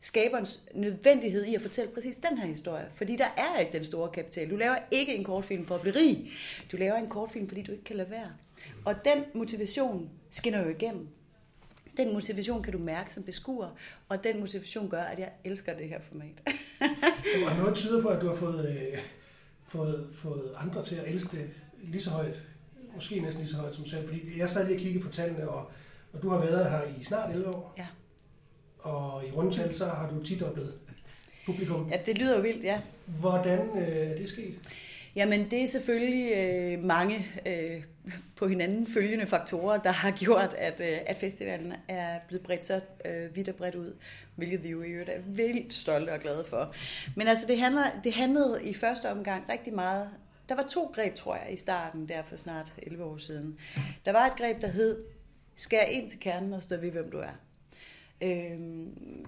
skaberens 0.00 0.62
nødvendighed 0.74 1.44
i 1.44 1.54
at 1.54 1.60
fortælle 1.60 1.90
præcis 1.90 2.16
den 2.16 2.38
her 2.38 2.46
historie. 2.46 2.86
Fordi 2.94 3.16
der 3.16 3.28
er 3.36 3.58
ikke 3.58 3.72
den 3.72 3.84
store 3.84 4.10
kapital. 4.10 4.50
Du 4.50 4.56
laver 4.56 4.76
ikke 4.90 5.14
en 5.14 5.24
kortfilm 5.24 5.66
for 5.66 5.74
at 5.74 5.80
blive 5.80 5.94
rig. 5.94 6.30
Du 6.72 6.76
laver 6.76 6.96
en 6.96 7.08
kortfilm, 7.08 7.48
fordi 7.48 7.62
du 7.62 7.72
ikke 7.72 7.84
kan 7.84 7.96
lade 7.96 8.10
være. 8.10 8.32
Og 8.84 8.94
den 9.04 9.24
motivation 9.34 10.10
skinner 10.30 10.62
jo 10.62 10.68
igennem. 10.68 11.08
Den 11.96 12.12
motivation 12.12 12.62
kan 12.62 12.72
du 12.72 12.78
mærke 12.78 13.14
som 13.14 13.22
beskuer, 13.22 13.68
og 14.08 14.24
den 14.24 14.40
motivation 14.40 14.88
gør, 14.88 15.02
at 15.02 15.18
jeg 15.18 15.30
elsker 15.44 15.76
det 15.76 15.88
her 15.88 16.00
format. 16.00 16.42
og 17.46 17.56
noget 17.56 17.74
tyder 17.76 18.02
på, 18.02 18.08
at 18.08 18.20
du 18.22 18.28
har 18.28 18.34
fået, 18.34 18.68
øh, 18.68 18.98
fået, 19.64 20.08
fået 20.14 20.54
andre 20.56 20.84
til 20.84 20.96
at 20.96 21.08
elske 21.08 21.36
det 21.36 21.50
lige 21.82 22.02
så 22.02 22.10
højt 22.10 22.42
måske 22.98 23.20
næsten 23.20 23.42
lige 23.42 23.52
så 23.52 23.56
højt 23.56 23.74
som 23.74 23.86
selv, 23.86 24.08
fordi 24.08 24.38
jeg 24.38 24.48
sad 24.48 24.66
lige 24.66 24.76
og 24.76 24.80
kiggede 24.80 25.04
på 25.04 25.10
tallene, 25.10 25.48
og, 25.48 25.70
og 26.12 26.22
du 26.22 26.28
har 26.28 26.38
været 26.38 26.70
her 26.70 26.80
i 27.00 27.04
snart 27.04 27.30
11 27.30 27.48
år. 27.48 27.74
Ja. 27.78 27.86
Og 28.78 29.26
i 29.26 29.30
rundtal, 29.30 29.74
så 29.74 29.86
har 29.86 30.10
du 30.10 30.24
tit 30.24 30.42
oplevet 30.42 30.74
publikum. 31.46 31.88
Ja, 31.90 31.98
det 32.06 32.18
lyder 32.18 32.36
jo 32.36 32.42
vildt, 32.42 32.64
ja. 32.64 32.80
Hvordan 33.06 33.58
øh, 33.58 34.10
er 34.10 34.16
det 34.16 34.28
sket? 34.28 34.54
Jamen, 35.16 35.50
det 35.50 35.62
er 35.62 35.66
selvfølgelig 35.66 36.32
øh, 36.36 36.84
mange 36.84 37.26
øh, 37.46 37.82
på 38.36 38.48
hinanden 38.48 38.86
følgende 38.86 39.26
faktorer, 39.26 39.78
der 39.78 39.90
har 39.90 40.10
gjort, 40.10 40.54
at, 40.58 40.80
øh, 40.80 40.98
at 41.06 41.16
festivalen 41.18 41.72
er 41.88 42.18
blevet 42.28 42.42
bredt 42.42 42.64
så 42.64 42.80
øh, 43.04 43.36
vidt 43.36 43.48
og 43.48 43.54
bredt 43.54 43.74
ud, 43.74 43.94
hvilket 44.36 44.64
vi 44.64 44.68
jo 44.68 44.82
i 44.82 44.88
øvrigt 44.88 45.10
er 45.10 45.20
vildt 45.26 45.74
stolte 45.74 46.10
og 46.10 46.20
glade 46.20 46.44
for. 46.48 46.74
Men 47.16 47.28
altså, 47.28 47.44
det, 47.48 47.58
handler, 47.58 47.84
det 48.04 48.12
handlede 48.12 48.60
i 48.64 48.74
første 48.74 49.10
omgang 49.10 49.44
rigtig 49.48 49.74
meget 49.74 50.08
der 50.48 50.54
var 50.54 50.62
to 50.62 50.92
greb, 50.94 51.14
tror 51.14 51.36
jeg, 51.36 51.52
i 51.52 51.56
starten, 51.56 52.08
der 52.08 52.22
for 52.22 52.36
snart 52.36 52.74
11 52.78 53.04
år 53.04 53.18
siden. 53.18 53.58
Der 54.04 54.12
var 54.12 54.26
et 54.26 54.36
greb, 54.36 54.62
der 54.62 54.68
hed, 54.68 55.04
skær 55.56 55.82
ind 55.82 56.08
til 56.08 56.20
kernen 56.20 56.52
og 56.52 56.62
stå 56.62 56.76
ved, 56.76 56.90
hvem 56.90 57.10
du 57.10 57.18
er. 57.18 57.32
Øh, 58.20 58.58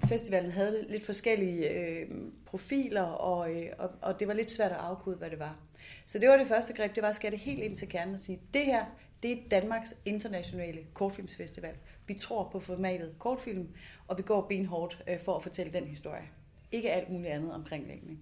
festivalen 0.09 0.51
havde 0.51 0.87
lidt 0.89 1.07
forskellige 1.07 1.71
øh, 1.71 2.09
profiler, 2.47 3.03
og, 3.03 3.55
øh, 3.55 3.73
og, 3.79 3.91
og 4.03 4.21
det 4.21 4.29
var 4.29 4.35
lidt 4.35 4.51
svært 4.51 4.71
at 4.71 4.79
afkode, 4.79 5.17
hvad 5.17 5.31
det 5.31 5.39
var. 5.39 5.59
Så 6.07 6.19
det 6.19 6.29
var 6.29 6.37
det 6.37 6.47
første 6.47 6.73
greb, 6.73 6.95
det 6.95 7.03
var 7.03 7.09
at 7.09 7.17
skære 7.17 7.31
det 7.31 7.39
helt 7.39 7.63
ind 7.63 7.77
til 7.77 7.89
kernen 7.89 8.15
og 8.15 8.21
sige, 8.21 8.41
det 8.55 8.65
her, 8.65 8.85
det 9.23 9.33
er 9.33 9.37
Danmarks 9.51 9.95
internationale 10.05 10.81
kortfilmsfestival. 10.95 11.75
Vi 12.07 12.15
tror 12.15 12.49
på 12.53 12.61
formatet 12.61 13.15
kortfilm, 13.19 13.69
og 14.09 14.19
vi 14.19 14.23
går 14.23 14.41
benhårdt 14.41 15.03
øh, 15.09 15.21
for 15.21 15.37
at 15.37 15.43
fortælle 15.43 15.73
den 15.73 15.85
historie. 15.85 16.29
Ikke 16.73 16.91
alt 16.91 17.11
muligt 17.11 17.33
andet 17.33 17.53
omkring 17.53 17.87
længden. 17.87 18.21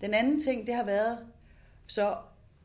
Den 0.00 0.14
anden 0.14 0.40
ting, 0.40 0.66
det 0.66 0.74
har 0.74 0.84
været 0.84 1.18
så 1.86 2.16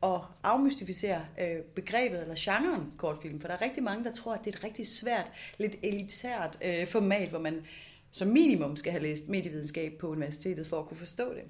at 0.02 0.20
afmystificere 0.42 1.26
øh, 1.40 1.56
begrebet 1.74 2.20
eller 2.20 2.34
genren 2.38 2.92
kortfilm, 2.96 3.40
for 3.40 3.48
der 3.48 3.54
er 3.54 3.60
rigtig 3.60 3.82
mange, 3.82 4.04
der 4.04 4.12
tror, 4.12 4.34
at 4.34 4.44
det 4.44 4.54
er 4.54 4.58
et 4.58 4.64
rigtig 4.64 4.86
svært, 4.86 5.32
lidt 5.58 5.76
elitært 5.82 6.58
øh, 6.64 6.86
format, 6.86 7.28
hvor 7.28 7.38
man 7.38 7.64
som 8.12 8.28
minimum 8.28 8.76
skal 8.76 8.92
have 8.92 9.02
læst 9.02 9.28
medievidenskab 9.28 9.92
på 9.92 10.08
universitetet 10.08 10.66
for 10.66 10.78
at 10.78 10.86
kunne 10.86 10.96
forstå 10.96 11.34
det. 11.34 11.42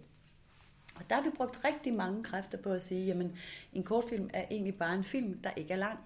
Og 0.94 1.02
der 1.10 1.16
har 1.16 1.22
vi 1.22 1.30
brugt 1.36 1.64
rigtig 1.64 1.94
mange 1.94 2.24
kræfter 2.24 2.58
på 2.58 2.70
at 2.70 2.82
sige, 2.82 3.06
jamen 3.06 3.36
en 3.72 3.82
kortfilm 3.82 4.30
er 4.32 4.44
egentlig 4.50 4.74
bare 4.74 4.94
en 4.94 5.04
film, 5.04 5.38
der 5.44 5.50
ikke 5.56 5.72
er 5.72 5.78
lang. 5.78 5.98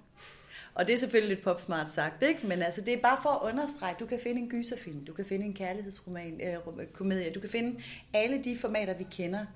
Og 0.75 0.87
det 0.87 0.93
er 0.93 0.99
selvfølgelig 0.99 1.37
lidt 1.37 1.45
popsmart 1.45 1.91
sagt, 1.91 2.23
ikke? 2.23 2.47
men 2.47 2.63
altså, 2.63 2.81
det 2.81 2.95
er 2.95 3.01
bare 3.01 3.19
for 3.23 3.31
at 3.31 3.53
understrege, 3.53 3.95
du 4.01 4.07
kan 4.07 4.19
finde 4.19 4.41
en 4.41 4.49
gyserfilm, 4.49 5.05
du 5.05 5.13
kan 5.13 5.25
finde 5.25 5.47
en 5.47 5.55
kærlighedsroman, 5.55 6.41
øh, 6.41 6.87
komedie, 6.93 7.33
du 7.33 7.41
kan 7.41 7.51
finde 7.51 7.83
alle 8.13 8.45
de 8.45 8.59
formater, 8.59 8.95
vi 8.95 9.07
kender. 9.11 9.47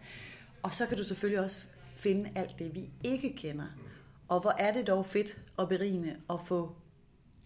Og 0.62 0.74
så 0.74 0.86
kan 0.86 0.96
du 0.96 1.04
selvfølgelig 1.04 1.44
også 1.44 1.58
finde 1.98 2.30
alt 2.34 2.58
det, 2.58 2.74
vi 2.74 2.90
ikke 3.04 3.32
kender. 3.36 3.66
Og 4.28 4.40
hvor 4.40 4.54
er 4.58 4.72
det 4.72 4.86
dog 4.86 5.06
fedt 5.06 5.40
og 5.56 5.68
berigende 5.68 6.16
at 6.30 6.40
få 6.46 6.74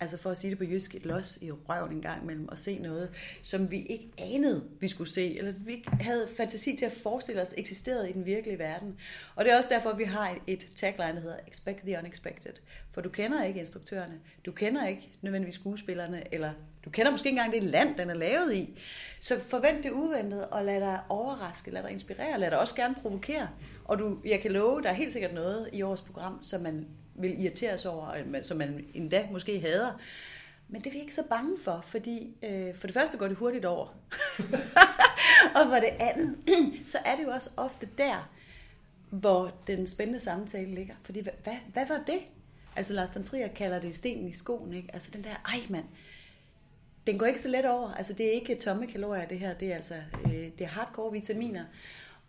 altså 0.02 0.18
for 0.18 0.30
at 0.30 0.38
sige 0.38 0.50
det 0.50 0.58
på 0.58 0.64
jysk, 0.64 0.94
et 0.94 1.06
los 1.06 1.38
i 1.42 1.50
røven 1.50 1.92
en 1.92 2.02
gang 2.02 2.22
imellem, 2.22 2.48
og 2.48 2.58
se 2.58 2.78
noget, 2.78 3.10
som 3.42 3.70
vi 3.70 3.82
ikke 3.82 4.10
anede, 4.18 4.64
vi 4.80 4.88
skulle 4.88 5.10
se, 5.10 5.38
eller 5.38 5.52
vi 5.52 5.72
ikke 5.72 5.90
havde 5.90 6.28
fantasi 6.36 6.76
til 6.76 6.86
at 6.86 6.92
forestille 6.92 7.42
os 7.42 7.54
eksisterede 7.58 8.10
i 8.10 8.12
den 8.12 8.26
virkelige 8.26 8.58
verden. 8.58 8.96
Og 9.34 9.44
det 9.44 9.52
er 9.52 9.56
også 9.56 9.68
derfor, 9.68 9.92
vi 9.92 10.04
har 10.04 10.38
et 10.46 10.66
tagline, 10.74 11.14
der 11.14 11.20
hedder 11.20 11.38
Expect 11.48 11.78
the 11.78 11.98
Unexpected. 11.98 12.52
For 12.92 13.00
du 13.00 13.08
kender 13.08 13.44
ikke 13.44 13.60
instruktørerne, 13.60 14.20
du 14.46 14.52
kender 14.52 14.86
ikke 14.86 15.10
nødvendigvis 15.22 15.54
skuespillerne, 15.54 16.34
eller 16.34 16.52
du 16.84 16.90
kender 16.90 17.10
måske 17.10 17.28
ikke 17.28 17.38
engang 17.38 17.52
det 17.52 17.70
land, 17.70 17.96
den 17.96 18.10
er 18.10 18.14
lavet 18.14 18.54
i. 18.54 18.78
Så 19.20 19.40
forvent 19.40 19.84
det 19.84 19.90
uventede, 19.90 20.48
og 20.48 20.64
lad 20.64 20.80
dig 20.80 21.00
overraske, 21.08 21.70
lad 21.70 21.82
dig 21.82 21.90
inspirere, 21.90 22.38
lad 22.38 22.50
dig 22.50 22.58
også 22.58 22.74
gerne 22.74 22.94
provokere. 23.02 23.48
Og 23.84 23.98
du, 23.98 24.18
jeg 24.24 24.40
kan 24.40 24.52
love, 24.52 24.82
der 24.82 24.90
er 24.90 24.94
helt 24.94 25.12
sikkert 25.12 25.34
noget 25.34 25.68
i 25.72 25.82
årets 25.82 26.02
program, 26.02 26.42
som 26.42 26.60
man 26.60 26.86
vil 27.14 27.40
irritere 27.40 27.78
sig 27.78 27.90
over, 27.90 28.10
øh, 28.10 28.44
som 28.44 28.56
man 28.56 28.84
endda 28.94 29.28
måske 29.32 29.60
hader. 29.60 30.00
Men 30.68 30.80
det 30.80 30.86
er 30.86 30.92
vi 30.92 31.00
ikke 31.00 31.14
så 31.14 31.24
bange 31.28 31.58
for, 31.64 31.84
fordi 31.86 32.36
øh, 32.42 32.74
for 32.74 32.86
det 32.86 32.94
første 32.94 33.18
går 33.18 33.28
det 33.28 33.36
hurtigt 33.36 33.64
over. 33.64 33.86
og 35.56 35.66
for 35.66 35.74
det 35.74 35.92
andet, 36.00 36.36
så 36.92 36.98
er 37.04 37.16
det 37.16 37.24
jo 37.24 37.30
også 37.30 37.50
ofte 37.56 37.88
der, 37.98 38.30
hvor 39.10 39.52
den 39.66 39.86
spændende 39.86 40.20
samtale 40.20 40.74
ligger. 40.74 40.94
Fordi 41.02 41.20
hvad, 41.20 41.54
hvad, 41.72 41.86
var 41.86 42.02
det? 42.06 42.18
Altså 42.76 42.92
Lars 42.92 43.14
von 43.14 43.24
Trier 43.24 43.48
kalder 43.48 43.80
det 43.80 43.96
stenen 43.96 44.28
i 44.28 44.32
skoen, 44.32 44.72
ikke? 44.72 44.88
Altså 44.92 45.08
den 45.12 45.24
der, 45.24 45.34
ej 45.44 45.60
mand, 45.68 45.84
den 47.06 47.18
går 47.18 47.26
ikke 47.26 47.40
så 47.40 47.48
let 47.48 47.66
over. 47.70 47.94
Altså 47.94 48.12
det 48.12 48.26
er 48.26 48.30
ikke 48.30 48.54
tomme 48.54 48.86
kalorier 48.86 49.26
det 49.26 49.38
her, 49.38 49.54
det 49.54 49.72
er 49.72 49.76
altså 49.76 49.94
øh, 50.24 50.32
det 50.32 50.60
er 50.60 50.66
hardcore 50.66 51.12
vitaminer. 51.12 51.64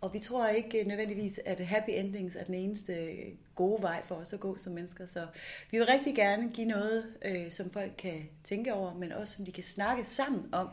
Og 0.00 0.14
vi 0.14 0.18
tror 0.18 0.48
ikke 0.48 0.84
nødvendigvis, 0.84 1.40
at 1.46 1.60
happy 1.60 1.90
endings 1.90 2.36
er 2.36 2.44
den 2.44 2.54
eneste 2.54 3.16
gode 3.54 3.82
vej 3.82 4.04
for 4.04 4.14
os 4.14 4.32
at 4.32 4.40
gå 4.40 4.58
som 4.58 4.72
mennesker. 4.72 5.06
Så 5.06 5.26
vi 5.70 5.78
vil 5.78 5.86
rigtig 5.86 6.14
gerne 6.14 6.50
give 6.54 6.66
noget, 6.66 7.14
øh, 7.24 7.50
som 7.50 7.70
folk 7.70 7.92
kan 7.98 8.28
tænke 8.44 8.74
over, 8.74 8.94
men 8.94 9.12
også 9.12 9.36
som 9.36 9.44
de 9.44 9.52
kan 9.52 9.62
snakke 9.62 10.04
sammen 10.04 10.48
om. 10.52 10.68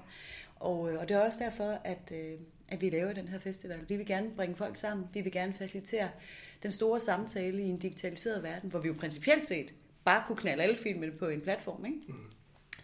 Og, 0.55 0.91
øh, 0.91 0.99
og 0.99 1.09
det 1.09 1.15
er 1.15 1.19
også 1.19 1.39
derfor, 1.43 1.79
at, 1.83 2.11
øh, 2.11 2.33
at 2.69 2.81
vi 2.81 2.89
laver 2.89 3.13
den 3.13 3.27
her 3.27 3.39
festival. 3.39 3.79
Vi 3.87 3.95
vil 3.95 4.05
gerne 4.05 4.31
bringe 4.35 4.55
folk 4.55 4.77
sammen. 4.77 5.07
Vi 5.13 5.21
vil 5.21 5.31
gerne 5.31 5.53
facilitere 5.53 6.09
den 6.63 6.71
store 6.71 6.99
samtale 6.99 7.63
i 7.63 7.69
en 7.69 7.77
digitaliseret 7.77 8.43
verden, 8.43 8.69
hvor 8.69 8.79
vi 8.79 8.87
jo 8.87 8.95
principielt 8.99 9.45
set 9.45 9.73
bare 10.03 10.23
kunne 10.27 10.37
knalde 10.37 10.63
alle 10.63 10.77
filmene 10.77 11.11
på 11.11 11.27
en 11.27 11.41
platform. 11.41 11.85
Ikke? 11.85 11.97
Mm. 12.07 12.15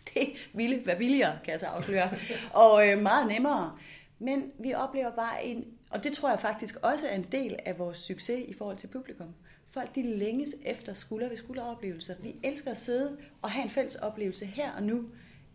Det 0.13 0.29
ville 0.53 0.85
være 0.85 0.97
billigere, 0.97 1.39
kan 1.43 1.51
jeg 1.51 1.59
så 1.59 1.65
afsløre, 1.65 2.09
og 2.53 2.87
øh, 2.87 3.01
meget 3.01 3.27
nemmere. 3.27 3.77
Men 4.19 4.51
vi 4.59 4.73
oplever 4.73 5.11
bare 5.11 5.45
en, 5.45 5.65
og 5.89 6.03
det 6.03 6.13
tror 6.13 6.29
jeg 6.29 6.39
faktisk 6.39 6.75
også 6.81 7.07
er 7.07 7.15
en 7.15 7.27
del 7.31 7.59
af 7.65 7.79
vores 7.79 7.97
succes 7.97 8.45
i 8.47 8.53
forhold 8.53 8.77
til 8.77 8.87
publikum. 8.87 9.27
Folk 9.69 9.95
de 9.95 10.17
længes 10.17 10.49
efter 10.65 10.93
skulder 10.93 11.29
ved 11.29 11.37
skulder 11.37 11.63
oplevelser. 11.63 12.15
Vi 12.21 12.35
elsker 12.43 12.71
at 12.71 12.77
sidde 12.77 13.17
og 13.41 13.51
have 13.51 13.63
en 13.63 13.69
fælles 13.69 13.95
oplevelse 13.95 14.45
her 14.45 14.71
og 14.71 14.83
nu 14.83 15.05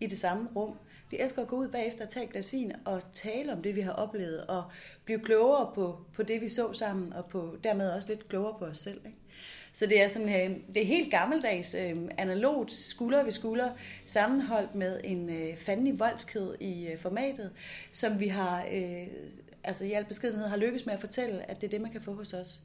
i 0.00 0.06
det 0.06 0.18
samme 0.18 0.48
rum. 0.56 0.74
Vi 1.10 1.16
elsker 1.18 1.42
at 1.42 1.48
gå 1.48 1.56
ud 1.56 1.68
bagefter 1.68 2.04
og 2.04 2.10
tage 2.10 2.26
et 2.26 2.32
glas 2.32 2.52
vin 2.52 2.72
og 2.84 3.02
tale 3.12 3.52
om 3.52 3.62
det, 3.62 3.76
vi 3.76 3.80
har 3.80 3.92
oplevet, 3.92 4.46
og 4.46 4.64
blive 5.04 5.18
klogere 5.18 5.72
på, 5.74 5.98
på 6.14 6.22
det, 6.22 6.40
vi 6.40 6.48
så 6.48 6.72
sammen, 6.72 7.12
og 7.12 7.26
på, 7.26 7.56
dermed 7.64 7.90
også 7.90 8.08
lidt 8.08 8.28
klogere 8.28 8.58
på 8.58 8.64
os 8.64 8.78
selv. 8.78 9.00
Ikke? 9.06 9.18
Så 9.72 9.86
det 9.86 10.02
er 10.02 10.08
sådan 10.08 10.28
øh, 10.28 10.56
det 10.74 10.82
er 10.82 10.86
helt 10.86 11.10
gammeldags, 11.10 11.74
øh, 11.74 11.96
analogt, 12.18 12.72
skulder 12.72 13.22
ved 13.22 13.32
skulder, 13.32 13.70
sammenholdt 14.06 14.74
med 14.74 15.00
en 15.04 15.30
øh, 15.30 15.56
fandelig 15.56 15.98
voldsked 15.98 16.54
i 16.60 16.86
øh, 16.86 16.98
formatet, 16.98 17.52
som 17.92 18.20
vi 18.20 18.28
har, 18.28 18.66
øh, 18.72 19.06
altså 19.64 19.84
i 19.84 19.92
al 19.92 20.04
beskedenhed, 20.04 20.48
har 20.48 20.56
lykkes 20.56 20.86
med 20.86 20.94
at 20.94 21.00
fortælle, 21.00 21.50
at 21.50 21.60
det 21.60 21.66
er 21.66 21.70
det, 21.70 21.80
man 21.80 21.92
kan 21.92 22.00
få 22.00 22.14
hos 22.14 22.34
os. 22.34 22.60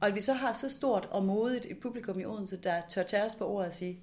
Og 0.00 0.08
at 0.08 0.14
vi 0.14 0.20
så 0.20 0.32
har 0.32 0.52
så 0.52 0.68
stort 0.68 1.08
og 1.10 1.24
modigt 1.24 1.66
et 1.70 1.78
publikum 1.78 2.20
i 2.20 2.24
Odense, 2.24 2.56
der 2.56 2.82
tør 2.88 3.02
tage 3.02 3.24
os 3.24 3.34
på 3.34 3.48
ordet 3.48 3.68
og 3.68 3.76
sige, 3.76 4.00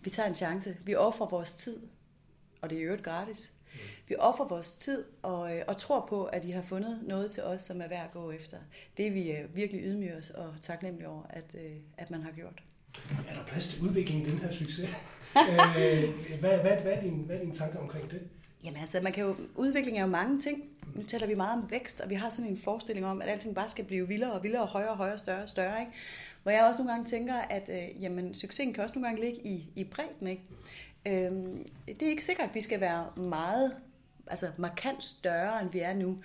vi 0.00 0.10
tager 0.10 0.28
en 0.28 0.34
chance, 0.34 0.76
vi 0.84 0.94
offrer 0.94 1.26
vores 1.26 1.52
tid, 1.52 1.76
og 2.60 2.70
det 2.70 2.78
er 2.78 2.82
jo 2.82 2.86
øvrigt 2.86 3.04
gratis. 3.04 3.52
Vi 4.08 4.16
offrer 4.18 4.48
vores 4.48 4.74
tid 4.74 5.04
og, 5.22 5.56
øh, 5.56 5.64
og 5.66 5.76
tror 5.76 6.06
på, 6.08 6.24
at 6.24 6.44
I 6.44 6.50
har 6.50 6.62
fundet 6.62 7.00
noget 7.02 7.30
til 7.30 7.42
os, 7.42 7.62
som 7.62 7.80
er 7.80 7.88
værd 7.88 8.04
at 8.04 8.12
gå 8.12 8.30
efter. 8.30 8.56
Det 8.96 9.06
er 9.06 9.10
vi 9.10 9.30
øh, 9.30 9.56
virkelig 9.56 9.82
ydmyge 9.84 10.16
os 10.16 10.30
og 10.30 10.54
taknemmelige 10.62 11.08
over, 11.08 11.22
at, 11.30 11.44
øh, 11.54 11.76
at 11.98 12.10
man 12.10 12.22
har 12.22 12.30
gjort. 12.30 12.62
Er 13.28 13.34
der 13.34 13.44
plads 13.46 13.68
til 13.68 13.82
udvikling 13.82 14.26
i 14.26 14.30
den 14.30 14.38
her 14.38 14.50
succes? 14.50 14.88
hvad, 15.32 16.38
hvad, 16.40 16.58
hvad, 16.58 16.76
hvad, 16.82 16.92
er 16.92 17.00
din, 17.00 17.22
hvad 17.26 17.36
er 17.36 17.40
din 17.40 17.52
tanke 17.52 17.78
omkring 17.78 18.10
det? 18.10 18.20
Jamen 18.64 18.80
altså, 18.80 19.00
man 19.02 19.12
kan 19.12 19.24
jo, 19.24 19.36
udvikling 19.54 19.98
er 19.98 20.02
jo 20.02 20.06
mange 20.06 20.40
ting. 20.40 20.64
Nu 20.94 21.02
taler 21.02 21.26
vi 21.26 21.34
meget 21.34 21.62
om 21.62 21.70
vækst, 21.70 22.00
og 22.00 22.10
vi 22.10 22.14
har 22.14 22.30
sådan 22.30 22.50
en 22.50 22.58
forestilling 22.58 23.06
om, 23.06 23.22
at 23.22 23.28
alting 23.28 23.54
bare 23.54 23.68
skal 23.68 23.84
blive 23.84 24.08
vildere 24.08 24.32
og 24.32 24.42
vildere, 24.42 24.62
og 24.62 24.68
højere 24.68 24.90
og 24.90 24.96
højere, 24.96 25.18
større 25.18 25.42
og 25.42 25.48
større. 25.48 25.80
Ikke? 25.80 25.92
Hvor 26.42 26.52
jeg 26.52 26.64
også 26.64 26.78
nogle 26.78 26.92
gange 26.92 27.06
tænker, 27.06 27.34
at 27.34 27.70
øh, 27.72 28.02
jamen, 28.02 28.34
succesen 28.34 28.72
kan 28.72 28.84
også 28.84 28.94
nogle 28.94 29.08
gange 29.08 29.24
ligge 29.24 29.46
i, 29.46 29.70
i 29.76 29.84
bredden. 29.84 30.26
Ikke? 30.26 30.42
Øhm, 31.06 31.66
det 31.86 32.02
er 32.02 32.10
ikke 32.10 32.24
sikkert, 32.24 32.48
at 32.48 32.54
vi 32.54 32.60
skal 32.60 32.80
være 32.80 33.10
meget, 33.16 33.76
altså 34.26 34.50
markant 34.56 35.02
større, 35.02 35.62
end 35.62 35.70
vi 35.70 35.78
er 35.78 35.94
nu. 35.94 36.18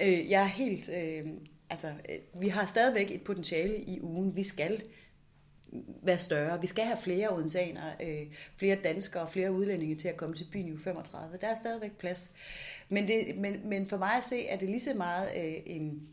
Øh, 0.00 0.30
jeg 0.30 0.42
er 0.42 0.46
helt, 0.46 0.88
øh, 0.88 1.26
altså, 1.70 1.88
øh, 2.08 2.40
vi 2.40 2.48
har 2.48 2.66
stadigvæk 2.66 3.10
et 3.10 3.22
potentiale 3.22 3.84
i 3.84 4.00
ugen. 4.00 4.36
Vi 4.36 4.42
skal 4.42 4.82
være 6.02 6.18
større. 6.18 6.60
Vi 6.60 6.66
skal 6.66 6.84
have 6.84 6.98
flere 7.02 7.28
odensaner, 7.28 7.92
øh, 8.02 8.26
flere 8.56 8.76
danskere 8.76 9.22
og 9.22 9.28
flere 9.28 9.52
udlændinge 9.52 9.96
til 9.96 10.08
at 10.08 10.16
komme 10.16 10.34
til 10.34 10.46
byen 10.52 10.74
i 10.74 10.78
35. 10.78 11.38
Der 11.40 11.46
er 11.46 11.54
stadigvæk 11.54 11.98
plads. 11.98 12.34
Men, 12.88 13.08
det, 13.08 13.36
men, 13.36 13.68
men 13.68 13.88
for 13.88 13.96
mig 13.96 14.16
at 14.16 14.24
se, 14.24 14.46
er 14.46 14.56
det 14.56 14.68
lige 14.70 14.80
så 14.80 14.94
meget 14.94 15.28
øh, 15.36 15.62
en, 15.66 16.08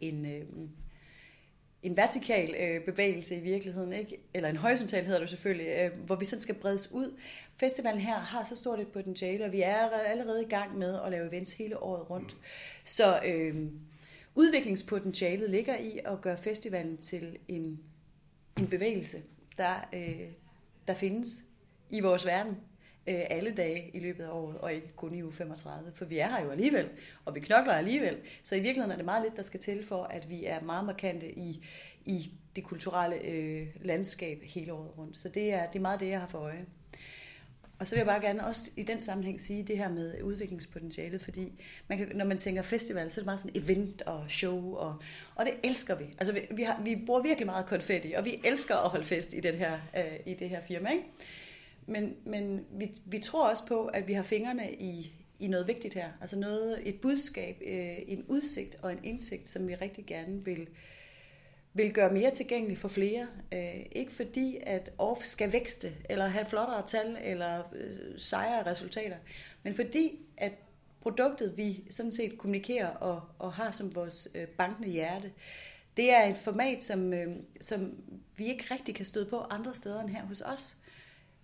en, 0.00 0.26
øh, 0.26 0.44
en 1.88 1.96
vertikal 1.96 2.54
øh, 2.60 2.84
bevægelse 2.84 3.36
i 3.36 3.40
virkeligheden, 3.40 3.92
ikke? 3.92 4.18
eller 4.34 4.48
en 4.48 4.56
horisontal 4.56 5.04
hedder 5.04 5.20
det 5.20 5.30
selvfølgelig, 5.30 5.66
øh, 5.66 5.90
hvor 6.06 6.16
vi 6.16 6.24
sådan 6.24 6.42
skal 6.42 6.54
bredes 6.54 6.92
ud. 6.92 7.18
Festivalen 7.56 8.00
her 8.00 8.18
har 8.18 8.44
så 8.44 8.56
stort 8.56 8.80
et 8.80 8.88
potentiale, 8.88 9.44
og 9.44 9.52
vi 9.52 9.62
er 9.62 9.90
allerede 9.90 10.42
i 10.42 10.48
gang 10.48 10.78
med 10.78 11.00
at 11.04 11.10
lave 11.10 11.28
events 11.28 11.52
hele 11.52 11.82
året 11.82 12.10
rundt. 12.10 12.36
Så 12.84 13.20
øh, 13.26 13.56
udviklingspotentialet 14.34 15.50
ligger 15.50 15.76
i 15.76 16.00
at 16.04 16.20
gøre 16.20 16.38
festivalen 16.38 16.96
til 16.96 17.38
en, 17.48 17.80
en 18.58 18.66
bevægelse, 18.66 19.18
der, 19.58 19.74
øh, 19.92 20.28
der 20.88 20.94
findes 20.94 21.28
i 21.90 22.00
vores 22.00 22.26
verden 22.26 22.56
øh, 23.08 23.24
alle 23.30 23.50
dage 23.50 23.90
i 23.94 24.00
løbet 24.00 24.24
af 24.24 24.30
året, 24.30 24.58
og 24.58 24.74
ikke 24.74 24.92
kun 24.96 25.14
i 25.14 25.22
uge 25.22 25.32
35, 25.32 25.92
for 25.94 26.04
vi 26.04 26.18
er 26.18 26.28
her 26.28 26.44
jo 26.44 26.50
alligevel, 26.50 26.88
og 27.24 27.34
vi 27.34 27.40
knokler 27.40 27.72
alligevel. 27.72 28.16
Så 28.42 28.56
i 28.56 28.60
virkeligheden 28.60 28.90
er 28.90 28.96
det 28.96 29.04
meget 29.04 29.22
lidt, 29.22 29.36
der 29.36 29.42
skal 29.42 29.60
til 29.60 29.86
for, 29.86 30.02
at 30.04 30.30
vi 30.30 30.44
er 30.44 30.60
meget 30.60 30.84
markante 30.84 31.38
i, 31.38 31.66
i 32.04 32.32
det 32.56 32.64
kulturelle 32.64 33.16
øh, 33.16 33.66
landskab 33.82 34.42
hele 34.42 34.72
året 34.72 34.98
rundt. 34.98 35.18
Så 35.18 35.28
det 35.28 35.52
er, 35.52 35.66
det 35.66 35.78
er 35.78 35.82
meget 35.82 36.00
det, 36.00 36.08
jeg 36.08 36.20
har 36.20 36.26
for 36.26 36.38
øje. 36.38 36.66
Og 37.78 37.88
så 37.88 37.94
vil 37.94 37.98
jeg 37.98 38.06
bare 38.06 38.20
gerne 38.20 38.46
også 38.46 38.70
i 38.76 38.82
den 38.82 39.00
sammenhæng 39.00 39.40
sige 39.40 39.62
det 39.62 39.78
her 39.78 39.88
med 39.88 40.22
udviklingspotentialet, 40.22 41.20
fordi 41.20 41.52
man 41.88 41.98
kan, 41.98 42.10
når 42.14 42.24
man 42.24 42.38
tænker 42.38 42.62
festival, 42.62 43.10
så 43.10 43.20
er 43.20 43.22
det 43.22 43.26
meget 43.26 43.40
sådan 43.40 43.62
event 43.62 44.02
og 44.02 44.24
show, 44.28 44.74
og, 44.74 44.96
og 45.34 45.46
det 45.46 45.54
elsker 45.62 45.94
vi. 45.94 46.04
Altså 46.18 46.32
vi, 46.32 46.40
vi, 46.50 46.62
har, 46.62 46.80
vi 46.84 47.02
bruger 47.06 47.22
virkelig 47.22 47.46
meget 47.46 47.66
konfetti, 47.66 48.12
og 48.12 48.24
vi 48.24 48.40
elsker 48.44 48.76
at 48.76 48.90
holde 48.90 49.06
fest 49.06 49.34
i, 49.34 49.40
den 49.40 49.54
her, 49.54 49.78
øh, 49.96 50.20
i 50.26 50.34
det 50.34 50.48
her 50.48 50.60
firma. 50.60 50.90
Ikke? 50.90 51.04
Men, 51.88 52.16
men 52.24 52.66
vi, 52.70 53.00
vi 53.04 53.18
tror 53.18 53.48
også 53.48 53.66
på, 53.66 53.86
at 53.86 54.08
vi 54.08 54.12
har 54.12 54.22
fingrene 54.22 54.72
i, 54.72 55.12
i 55.38 55.46
noget 55.46 55.66
vigtigt 55.66 55.94
her. 55.94 56.08
Altså 56.20 56.38
noget, 56.38 56.88
et 56.88 57.00
budskab, 57.00 57.56
øh, 57.66 57.96
en 58.06 58.24
udsigt 58.28 58.76
og 58.82 58.92
en 58.92 58.98
indsigt, 59.02 59.48
som 59.48 59.68
vi 59.68 59.74
rigtig 59.74 60.06
gerne 60.06 60.44
vil, 60.44 60.68
vil 61.74 61.92
gøre 61.92 62.12
mere 62.12 62.30
tilgængelig 62.30 62.78
for 62.78 62.88
flere. 62.88 63.26
Øh, 63.52 63.86
ikke 63.92 64.12
fordi, 64.12 64.58
at 64.62 64.90
OFF 64.98 65.24
skal 65.24 65.52
vækste, 65.52 65.92
eller 66.10 66.26
have 66.26 66.46
flottere 66.46 66.88
tal, 66.88 67.18
eller 67.22 67.62
øh, 67.74 68.18
sejre 68.18 68.66
resultater, 68.66 69.16
men 69.62 69.74
fordi, 69.74 70.18
at 70.36 70.52
produktet, 71.00 71.56
vi 71.56 71.84
sådan 71.90 72.12
set 72.12 72.38
kommunikerer 72.38 72.88
og, 72.88 73.22
og 73.38 73.52
har 73.52 73.70
som 73.70 73.94
vores 73.94 74.28
øh, 74.34 74.46
bankende 74.46 74.88
hjerte, 74.88 75.32
det 75.96 76.12
er 76.12 76.24
et 76.24 76.36
format, 76.36 76.84
som, 76.84 77.12
øh, 77.12 77.36
som 77.60 77.96
vi 78.36 78.46
ikke 78.46 78.64
rigtig 78.70 78.94
kan 78.94 79.06
støde 79.06 79.26
på 79.26 79.38
andre 79.40 79.74
steder 79.74 80.00
end 80.00 80.10
her 80.10 80.26
hos 80.26 80.40
os 80.40 80.76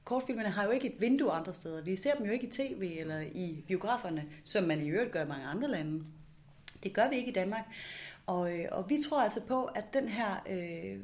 kortfilmene 0.05 0.49
har 0.51 0.65
jo 0.65 0.71
ikke 0.71 0.95
et 0.95 1.01
vindue 1.01 1.31
andre 1.31 1.55
steder. 1.55 1.83
Vi 1.83 1.97
ser 1.97 2.15
dem 2.15 2.27
jo 2.27 2.33
ikke 2.33 2.47
i 2.47 2.51
tv 2.51 2.97
eller 3.01 3.21
i 3.21 3.65
biograferne, 3.69 4.25
som 4.45 4.65
man 4.65 4.81
i 4.81 4.89
øvrigt 4.89 5.13
gør 5.13 5.25
i 5.25 5.29
mange 5.29 5.47
andre 5.47 5.69
lande. 5.69 6.05
Det 6.83 6.93
gør 6.93 7.09
vi 7.09 7.17
ikke 7.17 7.31
i 7.31 7.35
Danmark. 7.35 7.65
Og, 8.27 8.59
øh, 8.59 8.65
og 8.73 8.91
vi 8.91 8.99
tror 9.09 9.23
altså 9.23 9.41
på, 9.47 9.65
at 9.65 9.85
den 9.93 10.09
her, 10.09 10.37
øh, 10.49 10.99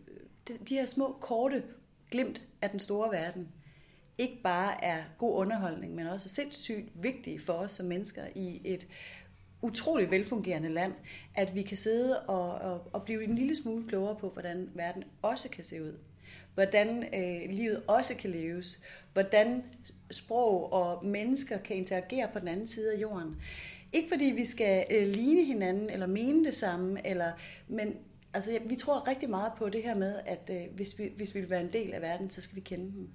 de, 0.48 0.58
de 0.68 0.74
her 0.74 0.86
små, 0.86 1.16
korte 1.20 1.62
glimt 2.10 2.42
af 2.62 2.70
den 2.70 2.80
store 2.80 3.10
verden, 3.10 3.48
ikke 4.18 4.42
bare 4.42 4.84
er 4.84 5.02
god 5.18 5.36
underholdning, 5.36 5.94
men 5.94 6.06
også 6.06 6.28
sindssygt 6.28 6.88
vigtige 6.94 7.40
for 7.40 7.52
os 7.52 7.72
som 7.72 7.86
mennesker 7.86 8.22
i 8.34 8.60
et 8.64 8.86
utroligt 9.62 10.10
velfungerende 10.10 10.68
land, 10.68 10.92
at 11.34 11.54
vi 11.54 11.62
kan 11.62 11.76
sidde 11.76 12.20
og, 12.20 12.54
og, 12.54 12.90
og 12.92 13.02
blive 13.02 13.24
en 13.24 13.34
lille 13.34 13.56
smule 13.56 13.88
klogere 13.88 14.16
på, 14.16 14.28
hvordan 14.30 14.70
verden 14.74 15.04
også 15.22 15.50
kan 15.50 15.64
se 15.64 15.82
ud 15.82 15.98
hvordan 16.54 17.04
øh, 17.14 17.50
livet 17.50 17.82
også 17.86 18.16
kan 18.16 18.30
leves, 18.30 18.80
hvordan 19.12 19.62
sprog 20.10 20.72
og 20.72 21.04
mennesker 21.04 21.58
kan 21.58 21.76
interagere 21.76 22.28
på 22.32 22.38
den 22.38 22.48
anden 22.48 22.68
side 22.68 22.94
af 22.94 23.00
jorden. 23.00 23.36
Ikke 23.92 24.08
fordi 24.08 24.24
vi 24.24 24.46
skal 24.46 24.84
øh, 24.90 25.08
ligne 25.08 25.44
hinanden 25.44 25.90
eller 25.90 26.06
mene 26.06 26.44
det 26.44 26.54
samme, 26.54 27.06
eller, 27.06 27.32
men 27.68 27.96
altså, 28.34 28.58
vi 28.66 28.76
tror 28.76 29.08
rigtig 29.08 29.30
meget 29.30 29.52
på 29.58 29.68
det 29.68 29.82
her 29.82 29.94
med, 29.94 30.14
at 30.26 30.50
øh, 30.50 30.74
hvis, 30.74 30.98
vi, 30.98 31.12
hvis 31.16 31.34
vi 31.34 31.40
vil 31.40 31.50
være 31.50 31.60
en 31.60 31.72
del 31.72 31.94
af 31.94 32.02
verden, 32.02 32.30
så 32.30 32.42
skal 32.42 32.56
vi 32.56 32.60
kende 32.60 32.84
den. 32.84 33.10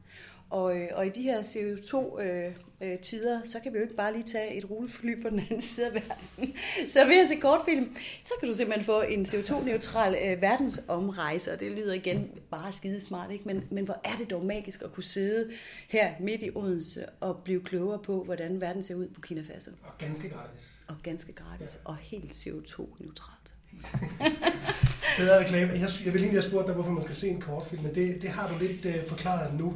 Og, 0.49 0.77
øh, 0.77 0.87
og 0.93 1.07
i 1.07 1.09
de 1.09 1.21
her 1.21 1.41
CO2-tider, 1.41 3.35
øh, 3.35 3.41
øh, 3.41 3.45
så 3.45 3.59
kan 3.63 3.73
vi 3.73 3.77
jo 3.77 3.83
ikke 3.83 3.95
bare 3.95 4.13
lige 4.13 4.23
tage 4.23 4.55
et 4.55 4.69
rullefly 4.69 5.21
på 5.21 5.29
den 5.29 5.39
anden 5.39 5.61
side 5.61 5.87
af 5.87 5.93
verden. 5.93 6.55
Så 6.93 7.05
ved 7.05 7.21
at 7.23 7.29
se 7.29 7.35
kortfilm, 7.35 7.95
så 8.23 8.33
kan 8.39 8.49
du 8.49 8.55
simpelthen 8.55 8.85
få 8.85 9.01
en 9.01 9.25
CO2-neutral 9.25 10.15
øh, 10.15 10.41
verdensomrejse, 10.41 11.53
og 11.53 11.59
det 11.59 11.71
lyder 11.71 11.93
igen 11.93 12.29
bare 12.51 12.71
skide 12.71 13.01
smart, 13.01 13.31
ikke? 13.31 13.43
Men, 13.45 13.63
men 13.71 13.85
hvor 13.85 13.97
er 14.03 14.17
det 14.17 14.29
dog 14.29 14.45
magisk 14.45 14.81
at 14.81 14.93
kunne 14.93 15.03
sidde 15.03 15.51
her 15.89 16.13
midt 16.19 16.43
i 16.43 16.51
Odense 16.55 17.05
og 17.09 17.37
blive 17.43 17.63
klogere 17.63 17.99
på, 17.99 18.23
hvordan 18.23 18.61
verden 18.61 18.83
ser 18.83 18.95
ud 18.95 19.07
på 19.07 19.21
Kina 19.21 19.41
Faso. 19.41 19.71
Og 19.83 19.97
ganske 19.97 20.29
gratis. 20.29 20.71
Og 20.87 20.95
ganske 21.03 21.33
gratis, 21.33 21.79
ja. 21.85 21.89
og 21.89 21.97
helt 21.97 22.31
CO2-neutralt. 22.31 23.53
Bedre 25.17 25.39
reklame. 25.39 25.73
Jeg, 25.73 25.89
jeg 26.05 26.13
vil 26.13 26.21
egentlig 26.21 26.41
have 26.41 26.49
spurgt 26.49 26.67
dig, 26.67 26.75
hvorfor 26.75 26.91
man 26.91 27.03
skal 27.03 27.15
se 27.15 27.29
en 27.29 27.41
kortfilm, 27.41 27.83
men 27.83 27.95
det, 27.95 28.21
det 28.21 28.29
har 28.29 28.51
du 28.51 28.57
lidt 28.57 28.85
uh, 28.85 29.07
forklaret 29.07 29.53
nu. 29.53 29.75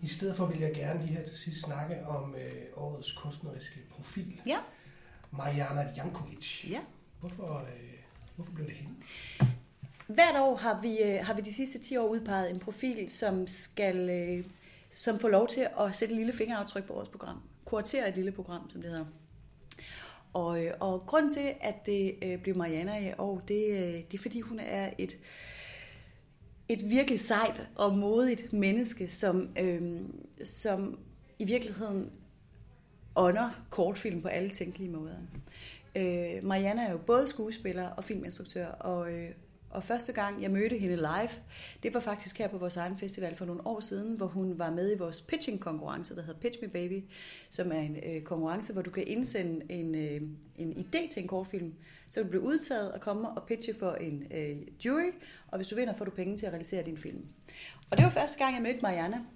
I 0.00 0.08
stedet 0.08 0.36
for 0.36 0.46
vil 0.46 0.60
jeg 0.60 0.74
gerne 0.74 1.00
lige 1.00 1.16
her 1.16 1.24
til 1.24 1.36
sidst 1.36 1.60
snakke 1.60 2.06
om 2.06 2.34
øh, 2.34 2.62
årets 2.76 3.12
kunstneriske 3.12 3.80
profil. 3.90 4.40
Ja. 4.46 4.58
Mariana 5.30 5.86
Jankovic. 5.96 6.64
Ja. 6.70 6.80
Hvorfor, 7.20 7.56
øh, 7.56 7.98
hvorfor 8.36 8.52
blev 8.52 8.66
det 8.66 8.74
hende? 8.74 8.94
Hvert 10.06 10.36
år 10.36 10.56
har 10.56 10.80
vi, 10.82 10.98
øh, 11.02 11.26
har 11.26 11.34
vi 11.34 11.40
de 11.40 11.54
sidste 11.54 11.78
10 11.78 11.96
år 11.96 12.08
udpeget 12.08 12.50
en 12.50 12.60
profil, 12.60 13.10
som 13.10 13.46
skal 13.46 14.10
øh, 14.10 14.44
som 14.92 15.18
får 15.18 15.28
lov 15.28 15.48
til 15.48 15.68
at 15.80 15.96
sætte 15.96 16.14
et 16.14 16.18
lille 16.18 16.32
fingeraftryk 16.32 16.84
på 16.84 16.92
vores 16.92 17.08
program. 17.08 17.42
Kuratere 17.64 18.08
et 18.08 18.14
lille 18.14 18.32
program, 18.32 18.70
som 18.70 18.82
det 18.82 18.90
hedder. 18.90 19.04
Og, 20.32 20.64
øh, 20.64 20.72
og 20.80 21.06
grund 21.06 21.30
til, 21.30 21.52
at 21.60 21.86
det 21.86 22.14
øh, 22.22 22.38
blev 22.42 22.56
Mariana 22.56 23.08
i 23.10 23.12
år, 23.18 23.42
det, 23.48 23.66
øh, 23.66 23.94
det 23.94 24.14
er 24.14 24.18
fordi 24.18 24.40
hun 24.40 24.60
er 24.60 24.90
et 24.98 25.18
et 26.68 26.90
virkelig 26.90 27.20
sejt 27.20 27.68
og 27.74 27.98
modigt 27.98 28.52
menneske, 28.52 29.08
som, 29.08 29.48
øh, 29.60 30.00
som 30.44 30.98
i 31.38 31.44
virkeligheden 31.44 32.10
ånder 33.16 33.50
kortfilm 33.70 34.22
på 34.22 34.28
alle 34.28 34.50
tænkelige 34.50 34.90
måder. 34.90 35.16
Øh, 35.96 36.44
Mariana 36.44 36.82
er 36.82 36.90
jo 36.90 36.98
både 36.98 37.26
skuespiller 37.26 37.88
og 37.88 38.04
filminstruktør, 38.04 38.66
og, 38.66 39.12
øh, 39.12 39.30
og 39.70 39.84
første 39.84 40.12
gang 40.12 40.42
jeg 40.42 40.50
mødte 40.50 40.78
hende 40.78 40.96
live, 40.96 41.30
det 41.82 41.94
var 41.94 42.00
faktisk 42.00 42.38
her 42.38 42.48
på 42.48 42.58
vores 42.58 42.76
egen 42.76 42.98
festival 42.98 43.36
for 43.36 43.44
nogle 43.44 43.66
år 43.66 43.80
siden, 43.80 44.16
hvor 44.16 44.26
hun 44.26 44.58
var 44.58 44.70
med 44.70 44.94
i 44.94 44.98
vores 44.98 45.20
pitching-konkurrence, 45.20 46.16
der 46.16 46.22
hedder 46.22 46.40
Pitch 46.40 46.58
Me 46.62 46.68
Baby, 46.68 47.04
som 47.50 47.72
er 47.72 47.80
en 47.80 47.96
øh, 47.96 48.22
konkurrence, 48.22 48.72
hvor 48.72 48.82
du 48.82 48.90
kan 48.90 49.06
indsende 49.06 49.72
en, 49.72 49.94
øh, 49.94 50.22
en 50.56 50.72
idé 50.72 51.12
til 51.12 51.22
en 51.22 51.28
kortfilm, 51.28 51.74
så 52.10 52.22
du 52.22 52.28
bliver 52.28 52.44
udtaget 52.44 52.92
og 52.92 53.00
kommer 53.00 53.28
og 53.28 53.46
pitche 53.46 53.74
for 53.78 53.92
en 53.92 54.26
øh, 54.30 54.56
jury, 54.84 55.10
og 55.48 55.58
hvis 55.58 55.68
du 55.68 55.76
vinder, 55.76 55.94
får 55.94 56.04
du 56.04 56.10
penge 56.10 56.36
til 56.36 56.46
at 56.46 56.52
realisere 56.52 56.84
din 56.84 56.98
film. 56.98 57.28
Og 57.90 57.96
det 57.96 58.04
var 58.04 58.10
første 58.10 58.38
gang, 58.38 58.54
jeg 58.54 58.62
mødte 58.62 58.80
Marianne, 58.82 59.26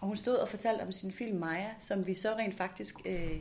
og 0.00 0.08
hun 0.08 0.16
stod 0.16 0.34
og 0.34 0.48
fortalte 0.48 0.82
om 0.82 0.92
sin 0.92 1.12
film 1.12 1.38
Maja, 1.38 1.70
som 1.80 2.06
vi 2.06 2.14
så 2.14 2.28
rent 2.38 2.54
faktisk 2.54 2.96
øh, 3.06 3.40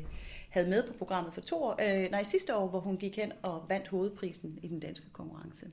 havde 0.53 0.69
med 0.69 0.83
på 0.83 0.93
programmet 0.93 1.33
for 1.33 1.41
to 1.41 1.63
år, 1.63 1.75
øh, 1.81 2.11
nej, 2.11 2.23
sidste 2.23 2.55
år, 2.55 2.67
hvor 2.67 2.79
hun 2.79 2.97
gik 2.97 3.15
hen 3.15 3.31
og 3.41 3.65
vandt 3.69 3.87
hovedprisen 3.87 4.59
i 4.63 4.67
den 4.67 4.79
danske 4.79 5.05
konkurrence. 5.13 5.65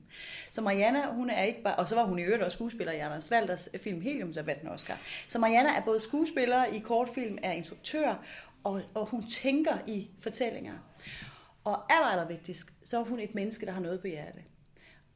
Så 0.51 0.61
Mariana, 0.61 1.13
hun 1.13 1.29
er 1.29 1.43
ikke 1.43 1.63
bare, 1.63 1.75
og 1.75 1.87
så 1.87 1.95
var 1.95 2.03
hun 2.03 2.19
i 2.19 2.21
øvrigt 2.21 2.43
også 2.43 2.55
skuespiller 2.55 2.93
i 2.93 2.99
Anders 2.99 3.31
Valders 3.31 3.69
øh, 3.73 3.79
film 3.79 4.01
Helium, 4.01 4.33
der 4.33 4.43
vandt 4.43 4.61
en 4.61 4.67
Oscar. 4.67 4.99
Så 5.27 5.39
Mariana 5.39 5.69
er 5.69 5.81
både 5.85 5.99
skuespiller 5.99 6.65
i 6.65 6.79
kortfilm, 6.79 7.37
er 7.43 7.51
instruktør, 7.51 8.15
og, 8.63 8.81
og 8.93 9.05
hun 9.05 9.23
tænker 9.27 9.77
i 9.87 10.09
fortællinger. 10.19 10.73
Og 11.63 11.93
aller, 11.93 12.07
aller 12.07 12.27
vigtigst, 12.27 12.89
så 12.89 12.99
er 12.99 13.03
hun 13.03 13.19
et 13.19 13.35
menneske, 13.35 13.65
der 13.65 13.71
har 13.71 13.81
noget 13.81 14.01
på 14.01 14.07
hjertet. 14.07 14.43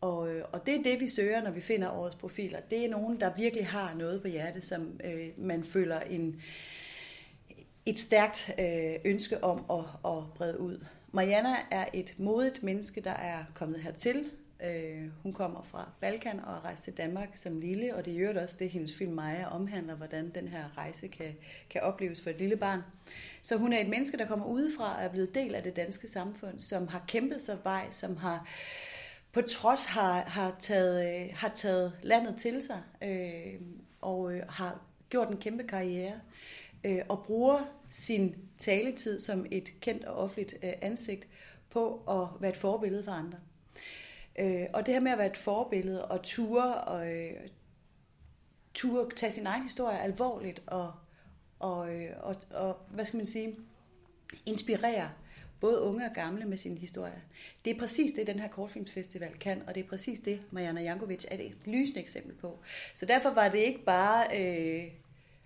Og, 0.02 0.30
øh, 0.30 0.46
og 0.52 0.66
det 0.66 0.76
er 0.76 0.84
det, 0.84 1.00
vi 1.00 1.10
søger, 1.10 1.44
når 1.44 1.52
vi 1.52 1.62
finder 1.62 1.92
årets 1.92 2.16
profiler. 2.16 2.60
Det 2.60 2.86
er 2.86 2.90
nogen, 2.90 3.20
der 3.20 3.32
virkelig 3.38 3.68
har 3.68 3.94
noget 3.94 4.22
på 4.22 4.28
hjertet, 4.28 4.64
som 4.64 5.00
øh, 5.04 5.28
man 5.38 5.64
føler 5.64 6.00
en, 6.00 6.42
et 7.86 8.00
stærkt 8.00 8.51
øh, 8.60 8.96
ønske 9.06 9.44
om 9.44 9.65
at, 9.70 10.12
at 10.12 10.34
brede 10.36 10.60
ud. 10.60 10.86
Mariana 11.12 11.56
er 11.72 11.86
et 11.94 12.13
modigt 12.18 12.63
menneske, 12.63 13.01
der 13.01 13.12
er 13.12 13.44
kommet 13.54 13.82
hertil. 13.82 14.25
Øh, 14.63 15.10
hun 15.24 15.34
kommer 15.34 15.63
fra 15.63 15.89
Balkan 16.01 16.39
og 16.39 16.54
er 16.56 16.65
rejst 16.65 16.84
til 16.84 16.98
Danmark 16.98 17.30
som 17.34 17.60
lille, 17.60 17.96
og 17.96 18.06
det 18.06 18.18
gør 18.20 18.42
også 18.42 18.56
det, 18.60 18.70
hendes 18.70 18.98
film 18.98 19.13
Maja 19.13 19.48
omhandler, 19.48 19.96
hvordan 19.96 20.32
den 20.36 20.48
her 20.48 20.77
rejse 20.77 21.08
kan, 21.08 21.36
kan 21.70 21.82
opleves 21.82 22.22
for 22.22 22.30
et 22.30 22.38
lille 22.39 22.56
barn. 22.56 22.82
Så 23.42 23.58
hun 23.58 23.74
er 23.74 23.80
et 23.80 23.89
menneske, 23.89 24.18
der 24.18 24.27
kommer 24.27 24.46
udefra 24.46 24.98
og 24.98 25.04
er 25.04 25.10
blevet 25.10 25.36
del 25.36 25.56
af 25.56 25.63
det 25.63 25.75
danske 25.75 26.08
samfund, 26.08 26.60
som 26.60 26.88
har 26.88 27.04
kæmpet 27.08 27.42
sig 27.42 27.58
vej, 27.63 27.88
som 27.92 28.18
har 28.18 28.48
på 29.32 29.42
trods 29.42 29.86
har, 29.86 30.22
har, 30.22 30.56
taget, 30.60 31.22
øh, 31.22 31.30
har 31.34 31.50
taget 31.50 31.94
landet 32.01 32.36
til 32.38 32.62
sig 32.62 32.82
øh, 33.01 33.62
og 34.01 34.34
øh, 34.34 34.44
har 34.50 34.82
gjort 35.10 35.30
en 35.30 35.38
kæmpe 35.38 35.63
karriere 35.63 36.13
øh, 36.13 36.20
Øh, 36.86 37.01
og 37.10 37.24
bruger 37.24 37.64
sin 37.90 38.36
taletid 38.57 39.20
som 39.20 39.46
et 39.51 39.74
kendt 39.81 40.05
og 40.05 40.16
offentligt 40.16 40.55
øh, 40.64 40.74
ansigt 40.81 41.27
på 41.70 42.01
at 42.10 42.42
være 42.42 42.51
et 42.51 42.57
forbillede 42.57 43.03
for 43.03 43.12
andre. 43.12 43.38
Øh, 44.40 44.66
og 44.74 44.86
det 44.86 44.94
her 44.94 45.01
med 45.01 45.12
at 45.12 45.18
være 45.18 45.31
et 45.31 45.38
forbillede 45.38 46.05
og 46.05 46.24
ture 46.24 46.75
og 46.75 47.14
øh, 47.14 47.33
ture 48.74 49.10
tage 49.16 49.31
sin 49.31 49.48
egen 49.48 49.64
historie 49.64 50.00
alvorligt 50.00 50.64
og, 50.68 50.94
og, 51.60 51.94
øh, 51.96 52.10
og, 52.20 52.36
og 52.50 52.77
hvad 52.90 53.05
skal 53.05 53.18
man 53.18 53.25
sige, 53.25 53.55
inspirere 54.46 55.10
både 55.60 55.81
unge 55.81 56.05
og 56.05 56.12
gamle 56.16 56.46
med 56.46 56.57
sin 56.57 56.77
historie. 56.77 57.22
Det 57.66 57.75
er 57.75 57.79
præcis 57.79 58.12
det, 58.12 58.27
den 58.27 58.40
her 58.40 58.48
kortfilmsfestival 58.48 59.38
kan, 59.40 59.62
og 59.68 59.75
det 59.75 59.83
er 59.83 59.88
præcis 59.88 60.20
det, 60.20 60.42
Mariana 60.51 60.81
Jankovic 60.81 61.25
er 61.31 61.38
et 61.40 61.57
lysende 61.66 62.01
eksempel 62.01 62.36
på. 62.36 62.60
Så 62.96 63.05
derfor 63.05 63.29
var 63.29 63.50
det 63.50 63.57
ikke 63.57 63.83
bare... 63.86 64.42
Øh, 64.42 64.92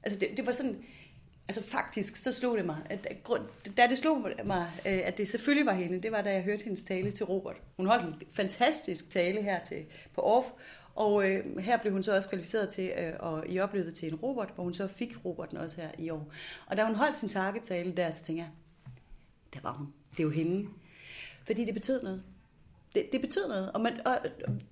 altså 0.04 0.20
det, 0.20 0.38
det 0.38 0.46
var 0.46 0.52
sådan... 0.52 0.86
Altså 1.50 1.64
faktisk, 1.64 2.16
så 2.16 2.34
slog 2.34 2.58
det 2.58 2.66
mig, 2.66 2.78
at, 2.90 3.08
da 3.78 3.88
det 3.88 3.98
slog 3.98 4.28
mig, 4.46 4.66
øh, 4.86 5.00
at 5.04 5.18
det 5.18 5.28
selvfølgelig 5.28 5.66
var 5.66 5.74
hende, 5.74 6.02
det 6.02 6.12
var 6.12 6.22
da 6.22 6.34
jeg 6.34 6.44
hørte 6.44 6.64
hendes 6.64 6.84
tale 6.84 7.12
til 7.12 7.26
Robert. 7.26 7.62
Hun 7.78 7.86
holdt 7.86 8.06
en 8.06 8.22
fantastisk 8.32 9.12
tale 9.12 9.42
her 9.42 9.64
til, 9.64 9.86
på 10.14 10.22
Off, 10.22 10.48
og 10.96 11.30
øh, 11.30 11.58
her 11.58 11.78
blev 11.78 11.94
hun 11.94 12.04
så 12.04 12.16
også 12.16 12.30
kvalificeret 12.30 12.70
til 12.70 12.92
øh, 12.98 13.14
og 13.20 13.44
i 13.48 13.60
opløbet 13.60 13.96
til 13.96 14.08
en 14.08 14.16
Robert, 14.16 14.52
hvor 14.56 14.64
hun 14.64 14.74
så 14.74 14.88
fik 14.88 15.26
Roberten 15.26 15.58
også 15.58 15.82
her 15.82 15.90
i 15.98 16.10
år. 16.10 16.32
Og 16.66 16.78
da 16.78 16.86
hun 16.86 16.96
holdt 16.96 17.18
sin 17.18 17.30
takketale 17.30 17.94
der, 17.98 18.12
så 18.12 18.24
tænkte 18.24 18.44
jeg, 18.44 18.50
der 19.54 19.60
var 19.64 19.74
hun. 19.74 19.94
Det 20.12 20.20
er 20.20 20.24
jo 20.24 20.30
hende. 20.30 20.70
Fordi 21.46 21.66
det 21.66 21.74
betød 21.74 22.04
noget. 22.04 22.24
Det, 22.96 23.12
det 23.12 23.22
betyder 23.22 23.48
noget. 23.48 23.72
Og, 23.72 23.82
man, 23.82 24.08
og 24.08 24.18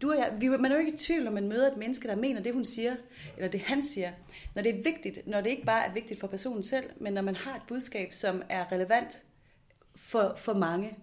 du 0.02 0.12
og 0.12 0.18
jeg, 0.18 0.34
vi, 0.40 0.48
man 0.48 0.66
er 0.66 0.76
jo 0.76 0.80
ikke 0.80 0.94
i 0.94 0.98
tvivl, 0.98 1.24
når 1.24 1.32
man 1.32 1.48
møder 1.48 1.72
et 1.72 1.78
menneske, 1.78 2.08
der 2.08 2.16
mener 2.16 2.42
det, 2.42 2.54
hun 2.54 2.66
siger, 2.66 2.96
eller 3.38 3.50
det, 3.50 3.60
han 3.62 3.84
siger. 3.84 4.12
Når 4.56 4.62
det 4.62 4.80
er 4.80 4.84
vigtigt, 4.84 5.28
når 5.28 5.42
det 5.42 5.50
ikke 5.50 5.66
bare 5.66 5.88
er 5.88 5.94
vigtigt 5.94 6.20
for 6.20 6.28
personen 6.28 6.64
selv, 6.64 6.86
men 6.96 7.14
når 7.14 7.22
man 7.22 7.36
har 7.36 7.56
et 7.56 7.62
budskab, 7.68 8.14
som 8.14 8.44
er 8.50 8.72
relevant 8.72 9.24
for, 9.96 10.34
for 10.36 10.54
mange, 10.54 10.98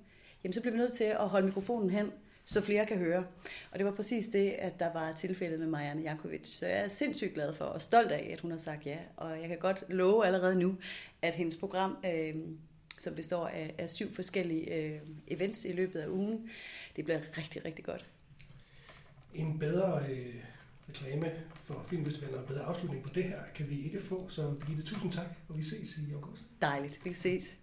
jamen 0.44 0.53
så 0.53 0.61
bliver 0.61 0.72
vi 0.72 0.79
nødt 0.79 0.92
til 0.92 1.05
at 1.05 1.29
holde 1.29 1.46
mikrofonen 1.46 1.90
hen, 1.90 2.12
så 2.44 2.61
flere 2.61 2.87
kan 2.87 2.98
høre. 2.98 3.27
Og 3.70 3.79
det 3.79 3.87
var 3.87 3.92
præcis 3.92 4.27
det, 4.27 4.50
at 4.50 4.79
der 4.79 4.92
var 4.92 5.12
tilfældet 5.12 5.59
med 5.59 5.66
Marianne 5.66 6.03
Jankovic. 6.03 6.48
Så 6.48 6.66
jeg 6.66 6.79
er 6.79 6.88
sindssygt 6.88 7.35
glad 7.35 7.53
for 7.53 7.64
og 7.64 7.83
stolt 7.83 8.12
af, 8.12 8.31
at 8.33 8.40
hun 8.40 8.50
har 8.50 8.59
sagt 8.59 8.87
ja. 8.87 8.98
Og 9.16 9.40
jeg 9.40 9.48
kan 9.48 9.59
godt 9.59 9.85
love 9.88 10.27
allerede 10.27 10.55
nu, 10.55 10.77
at 11.22 11.35
hendes 11.35 11.57
program 11.57 11.96
øh, 12.05 12.35
som 12.98 13.14
består 13.14 13.46
af, 13.46 13.74
af 13.79 13.90
syv 13.90 14.14
forskellige 14.14 14.74
øh, 14.74 15.00
events 15.29 15.64
i 15.64 15.72
løbet 15.72 16.00
af 16.00 16.09
ugen. 16.09 16.50
Det 16.96 17.04
bliver 17.04 17.20
rigtig, 17.38 17.64
rigtig 17.64 17.85
godt. 17.85 18.07
En 19.35 19.59
bedre 19.59 20.02
øh, 20.11 20.35
reklame 20.88 21.33
for 21.64 21.87
Filmfestivalen 21.88 22.35
og 22.35 22.40
en 22.40 22.46
bedre 22.46 22.62
afslutning 22.62 23.02
på 23.02 23.09
det 23.14 23.24
her 23.24 23.42
kan 23.54 23.70
vi 23.70 23.83
ikke 23.83 24.02
få, 24.02 24.28
så 24.28 24.50
Birgitte, 24.50 24.83
tusind 24.83 25.12
tak, 25.12 25.26
og 25.48 25.59
vi 25.59 25.62
ses 25.62 25.98
i 25.98 26.12
august. 26.12 26.42
Dejligt, 26.61 27.04
vi 27.04 27.14
ses. 27.14 27.57